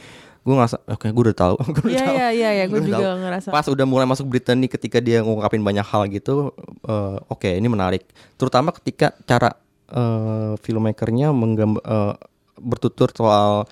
gue 0.40 0.54
ngerasa 0.54 0.78
oke 0.87 1.11
gue 1.11 1.22
udah 1.26 1.37
tahu. 1.37 1.54
Gua 1.74 1.83
udah 1.83 1.90
Iya 1.90 1.98
tahu. 2.00 2.14
iya 2.14 2.28
iya 2.30 2.50
iya, 2.52 2.64
gue 2.64 2.80
juga 2.80 2.96
tahu. 3.02 3.14
ngerasa. 3.20 3.48
Pas 3.50 3.66
udah 3.66 3.83
mulai 3.85 4.07
masuk 4.07 4.24
berita 4.24 4.54
nih 4.54 4.70
ketika 4.70 4.98
dia 4.98 5.18
ngungkapin 5.20 5.59
banyak 5.61 5.83
hal 5.83 6.07
gitu, 6.09 6.54
eh, 6.80 7.16
oke 7.26 7.50
ini 7.50 7.66
menarik. 7.66 8.07
Terutama 8.37 8.70
ketika 8.70 9.11
cara 9.24 9.59
eh, 9.87 10.54
filmmakernya 10.57 11.28
menggambar 11.30 11.83
eh, 11.83 12.14
bertutur 12.57 13.11
soal 13.11 13.66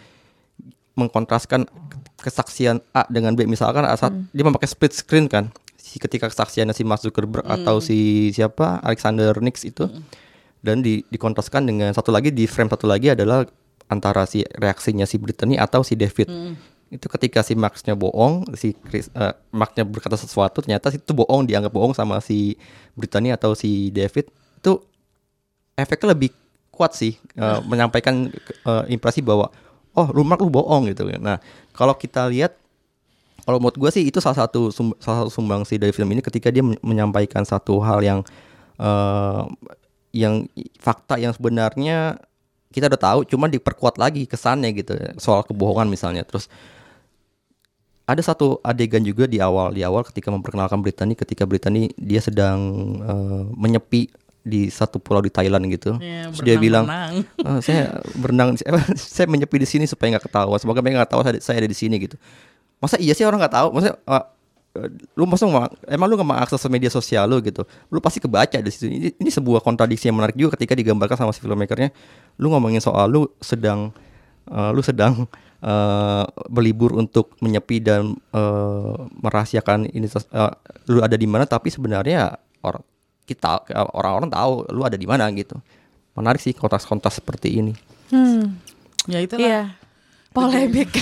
mengkontraskan 0.92 1.64
kesaksian 2.18 2.84
A 2.92 3.08
dengan 3.08 3.32
B 3.32 3.46
misalkan 3.46 3.82
saat 3.90 4.12
Hmm. 4.12 4.28
dia 4.28 4.44
memakai 4.44 4.68
split 4.68 4.92
screen 4.92 5.26
kan 5.26 5.48
si 5.74 5.96
ketika 5.96 6.28
kesaksiannya 6.28 6.70
si 6.70 6.84
Mark 6.84 7.00
Zuckerberg 7.00 7.42
atau 7.42 7.80
si 7.80 7.98
siapa 8.30 8.78
Alexander 8.78 9.34
Nix 9.40 9.64
itu 9.64 9.88
dan 10.62 10.80
di 10.80 11.02
dikontraskan 11.10 11.66
dengan 11.66 11.90
satu 11.90 12.14
lagi 12.14 12.30
di 12.30 12.46
frame 12.46 12.70
satu 12.70 12.86
lagi 12.86 13.10
adalah 13.10 13.42
antara 13.90 14.24
si 14.24 14.46
reaksinya 14.56 15.04
si 15.04 15.18
Brittany 15.18 15.58
atau 15.58 15.84
si 15.84 15.98
David. 15.98 16.30
Itu 16.92 17.08
ketika 17.08 17.40
si 17.40 17.56
Marknya 17.56 17.96
bohong 17.96 18.52
si 18.56 18.72
Chris, 18.88 19.08
eh, 19.12 19.34
Marknya 19.52 19.84
berkata 19.84 20.16
sesuatu 20.16 20.64
ternyata 20.64 20.88
itu 20.92 21.12
bohong 21.12 21.44
dianggap 21.44 21.72
bohong 21.72 21.92
sama 21.92 22.22
si 22.24 22.56
Brittany 22.96 23.34
atau 23.34 23.52
si 23.52 23.92
David. 23.92 24.30
Itu 24.60 24.86
efeknya 25.76 26.16
lebih 26.16 26.30
kuat 26.72 26.96
sih 26.96 27.18
eh, 27.36 27.60
menyampaikan 27.68 28.32
eh, 28.64 28.84
impresi 28.88 29.20
bahwa 29.20 29.52
oh 29.92 30.08
lu 30.12 30.24
Mark 30.24 30.40
lu 30.40 30.48
bohong 30.48 30.88
gitu. 30.88 31.08
Nah 31.20 31.40
kalau 31.76 31.92
kita 31.96 32.28
lihat 32.28 32.56
kalau 33.42 33.58
menurut 33.58 33.74
gue 33.74 33.90
sih 33.90 34.04
itu 34.06 34.22
salah 34.22 34.46
satu 34.46 34.70
salah 35.02 35.26
satu 35.26 35.30
sumbang 35.32 35.66
sih 35.66 35.74
dari 35.74 35.90
film 35.90 36.06
ini 36.14 36.22
ketika 36.22 36.48
dia 36.48 36.62
men- 36.62 36.78
menyampaikan 36.84 37.42
satu 37.42 37.82
hal 37.82 37.98
yang 38.04 38.20
eh, 38.78 39.42
yang 40.12 40.46
fakta 40.78 41.16
yang 41.16 41.32
sebenarnya 41.32 42.20
kita 42.72 42.88
udah 42.88 43.00
tahu 43.00 43.20
cuma 43.28 43.48
diperkuat 43.48 44.00
lagi 44.00 44.24
kesannya 44.24 44.72
gitu 44.72 44.92
soal 45.20 45.44
kebohongan 45.44 45.88
misalnya. 45.88 46.24
Terus 46.24 46.48
ada 48.08 48.20
satu 48.20 48.60
adegan 48.64 49.00
juga 49.04 49.28
di 49.28 49.38
awal 49.38 49.72
di 49.72 49.84
awal 49.84 50.04
ketika 50.04 50.28
memperkenalkan 50.28 50.80
Brittany 50.84 51.16
ketika 51.16 51.48
Brittany 51.48 51.92
dia 51.96 52.20
sedang 52.20 52.58
eh, 53.00 53.42
menyepi 53.56 54.08
di 54.42 54.66
satu 54.68 54.98
pulau 54.98 55.22
di 55.22 55.30
Thailand 55.30 55.64
gitu. 55.70 55.96
Ya, 56.02 56.26
terus 56.28 56.42
dia 56.42 56.58
bilang. 56.58 56.84
"Eh, 57.22 57.60
saya 57.62 58.02
berenang 58.18 58.58
saya 58.98 59.26
menyepi 59.30 59.56
di 59.62 59.68
sini 59.70 59.84
supaya 59.86 60.18
nggak 60.18 60.26
ketahuan. 60.26 60.58
Semoga 60.58 60.82
mereka 60.82 61.06
nggak 61.06 61.12
tahu 61.14 61.22
saya, 61.22 61.38
saya 61.38 61.56
ada 61.62 61.70
di 61.70 61.78
sini 61.78 61.94
gitu. 62.02 62.18
Masa 62.82 62.98
iya 62.98 63.14
sih 63.14 63.22
orang 63.22 63.38
nggak 63.38 63.54
tahu? 63.54 63.68
Masa 63.70 63.94
eh, 63.94 64.12
eh, 64.18 64.24
lu 65.12 65.28
masa 65.28 65.44
nggak- 65.44 65.84
emang 65.86 66.08
lu 66.08 66.16
nggak 66.16 66.30
mengakses 66.32 66.64
media 66.66 66.88
sosial 66.88 67.28
lu 67.28 67.44
gitu 67.44 67.60
lu 67.88 68.00
pasti 68.00 68.18
kebaca 68.18 68.56
di 68.56 68.70
situ 68.72 68.88
ini, 68.88 69.12
ini 69.12 69.28
sebuah 69.28 69.60
kontradiksi 69.60 70.08
yang 70.08 70.16
menarik 70.16 70.32
juga 70.32 70.56
ketika 70.56 70.72
digambarkan 70.72 71.14
sama 71.14 71.30
si 71.30 71.44
filmmakernya 71.44 71.92
lu 72.40 72.48
ngomongin 72.48 72.80
soal 72.80 73.04
lu 73.06 73.28
sedang 73.38 73.92
eh, 74.48 74.70
lu 74.72 74.80
sedang 74.80 75.28
eh, 75.60 76.24
berlibur 76.48 76.96
untuk 76.96 77.36
menyepi 77.38 77.84
dan 77.84 78.16
eh, 78.32 78.94
merahasiakan 79.20 79.92
ini 79.92 80.08
eh, 80.08 80.52
lu 80.88 81.04
ada 81.04 81.14
di 81.14 81.28
mana 81.28 81.44
tapi 81.44 81.68
sebenarnya 81.68 82.32
orang 82.64 82.80
kita 83.22 83.68
eh, 83.68 83.88
orang-orang 83.92 84.32
tahu 84.32 84.52
lu 84.72 84.88
ada 84.88 84.96
di 84.96 85.04
mana 85.04 85.28
gitu 85.36 85.60
menarik 86.16 86.40
sih 86.40 86.56
kontras-kontras 86.56 87.20
seperti 87.20 87.60
ini 87.60 87.74
Hmm. 88.08 88.60
Ya 89.08 89.24
itulah. 89.24 89.40
Iya. 89.40 89.62
Polemik. 90.32 90.92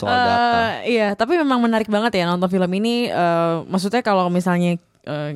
soal 0.00 0.10
data 0.10 0.58
Eh, 0.80 0.90
iya, 0.90 1.08
tapi 1.12 1.36
memang 1.36 1.60
menarik 1.60 1.86
banget 1.86 2.12
ya 2.14 2.24
nonton 2.24 2.48
film 2.48 2.70
ini. 2.72 3.06
eh, 3.06 3.54
maksudnya 3.64 4.00
kalau 4.00 4.26
misalnya 4.28 4.74
eh, 5.02 5.30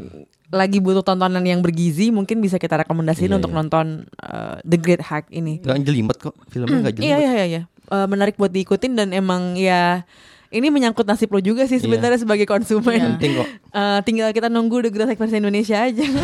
lagi 0.49 0.79
butuh 0.79 1.03
tontonan 1.03 1.43
yang 1.43 1.61
bergizi, 1.61 2.09
mungkin 2.09 2.39
bisa 2.39 2.57
kita 2.57 2.79
rekomendasiin 2.79 3.27
Iya, 3.27 3.37
untuk 3.37 3.51
iya. 3.51 3.57
nonton 3.57 3.87
eh, 4.17 4.57
The 4.63 4.77
Great 4.77 5.03
Hack 5.03 5.29
ini. 5.29 5.59
nggak 5.59 5.83
jelimet 5.83 6.17
kok 6.17 6.33
filmnya 6.49 6.81
nggak 6.81 6.95
Iya 6.97 7.17
jelimet 7.17 7.21
iya 7.21 7.31
iya 7.35 7.45
iya. 7.45 7.63
Eh, 7.87 8.07
menarik 8.07 8.35
buat 8.35 8.49
diikutin 8.49 8.95
dan 8.95 9.09
emang 9.11 9.55
ya 9.55 10.09
ini 10.49 10.71
menyangkut 10.71 11.03
nasib 11.03 11.29
lo 11.29 11.43
juga 11.43 11.67
sih 11.67 11.77
sebenarnya 11.77 12.15
sebagai 12.17 12.47
konsumen. 12.47 12.95
Iya. 12.95 13.09
Penting 13.13 13.33
kok. 13.37 13.49
Eh, 13.75 13.99
tinggal 14.03 14.31
kita 14.31 14.47
nunggu 14.47 14.81
The 14.81 14.89
Great 14.89 15.09
Hack 15.09 15.19
versi 15.19 15.37
Indonesia 15.37 15.83
aja. 15.83 16.07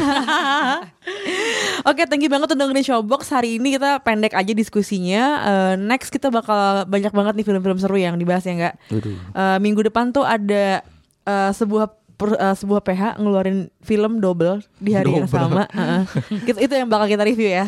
Oke, 1.85 2.05
thank 2.05 2.21
you 2.21 2.31
banget 2.33 2.53
udah 2.53 2.59
dengerin 2.67 2.85
Showbox. 2.85 3.33
Hari 3.33 3.57
ini 3.57 3.77
kita 3.77 4.05
pendek 4.05 4.37
aja 4.37 4.53
diskusinya. 4.53 5.23
Eh, 5.45 5.75
next 5.81 6.13
kita 6.13 6.29
bakal 6.29 6.85
banyak 6.85 7.13
banget 7.13 7.35
nih 7.41 7.47
film-film 7.47 7.79
seru 7.81 7.97
yang 7.97 8.21
dibahas 8.21 8.45
ya 8.45 8.53
enggak? 8.53 8.75
Waduh. 8.93 9.17
Eh, 9.17 9.59
minggu 9.63 9.81
depan 9.89 10.13
tuh 10.13 10.25
ada 10.25 10.85
eh, 11.25 11.51
sebuah 11.53 12.00
per- 12.21 12.37
eh, 12.37 12.53
sebuah 12.53 12.85
PH 12.85 13.17
ngeluarin 13.17 13.73
film 13.81 14.21
double 14.21 14.61
di 14.77 14.93
hari 14.93 15.17
yang 15.17 15.25
Double. 15.25 15.49
sama. 15.49 15.65
Heeh. 15.73 16.03
Itu- 16.45 16.61
itu 16.61 16.73
yang 16.77 16.85
bakal 16.87 17.09
kita 17.09 17.25
review 17.25 17.49
ya. 17.49 17.65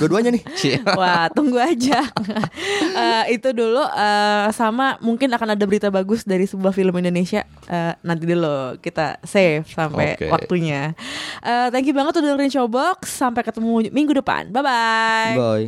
dua-duanya 0.00 0.32
nih 0.32 0.42
Cie. 0.56 0.80
Wah, 0.96 1.28
tunggu 1.28 1.60
aja. 1.60 2.00
Eh, 2.90 3.36
itu 3.36 3.52
dulu 3.52 3.80
eh, 3.84 4.46
sama 4.50 4.96
mungkin 4.98 5.28
akan 5.28 5.52
ada 5.52 5.62
berita 5.62 5.86
bagus 5.88 6.24
dari 6.24 6.44
sebuah 6.44 6.72
film 6.72 6.96
Indonesia. 6.96 7.44
Eh, 7.68 7.92
nanti 8.00 8.24
dulu 8.24 8.80
kita 8.80 9.20
save 9.22 9.68
sampai 9.68 10.16
Oke. 10.16 10.26
waktunya. 10.32 10.96
Eh, 11.40 11.68
thank 11.68 11.84
you 11.84 11.92
banget 11.92 12.16
udah 12.16 12.32
dengerin 12.32 12.50
Showbox. 12.50 13.12
Sampai 13.12 13.44
ketemu 13.44 13.90
minggu 13.90 14.16
depan. 14.16 14.48
Bye 14.48 14.64
bye. 14.64 15.34
bye 15.36 15.66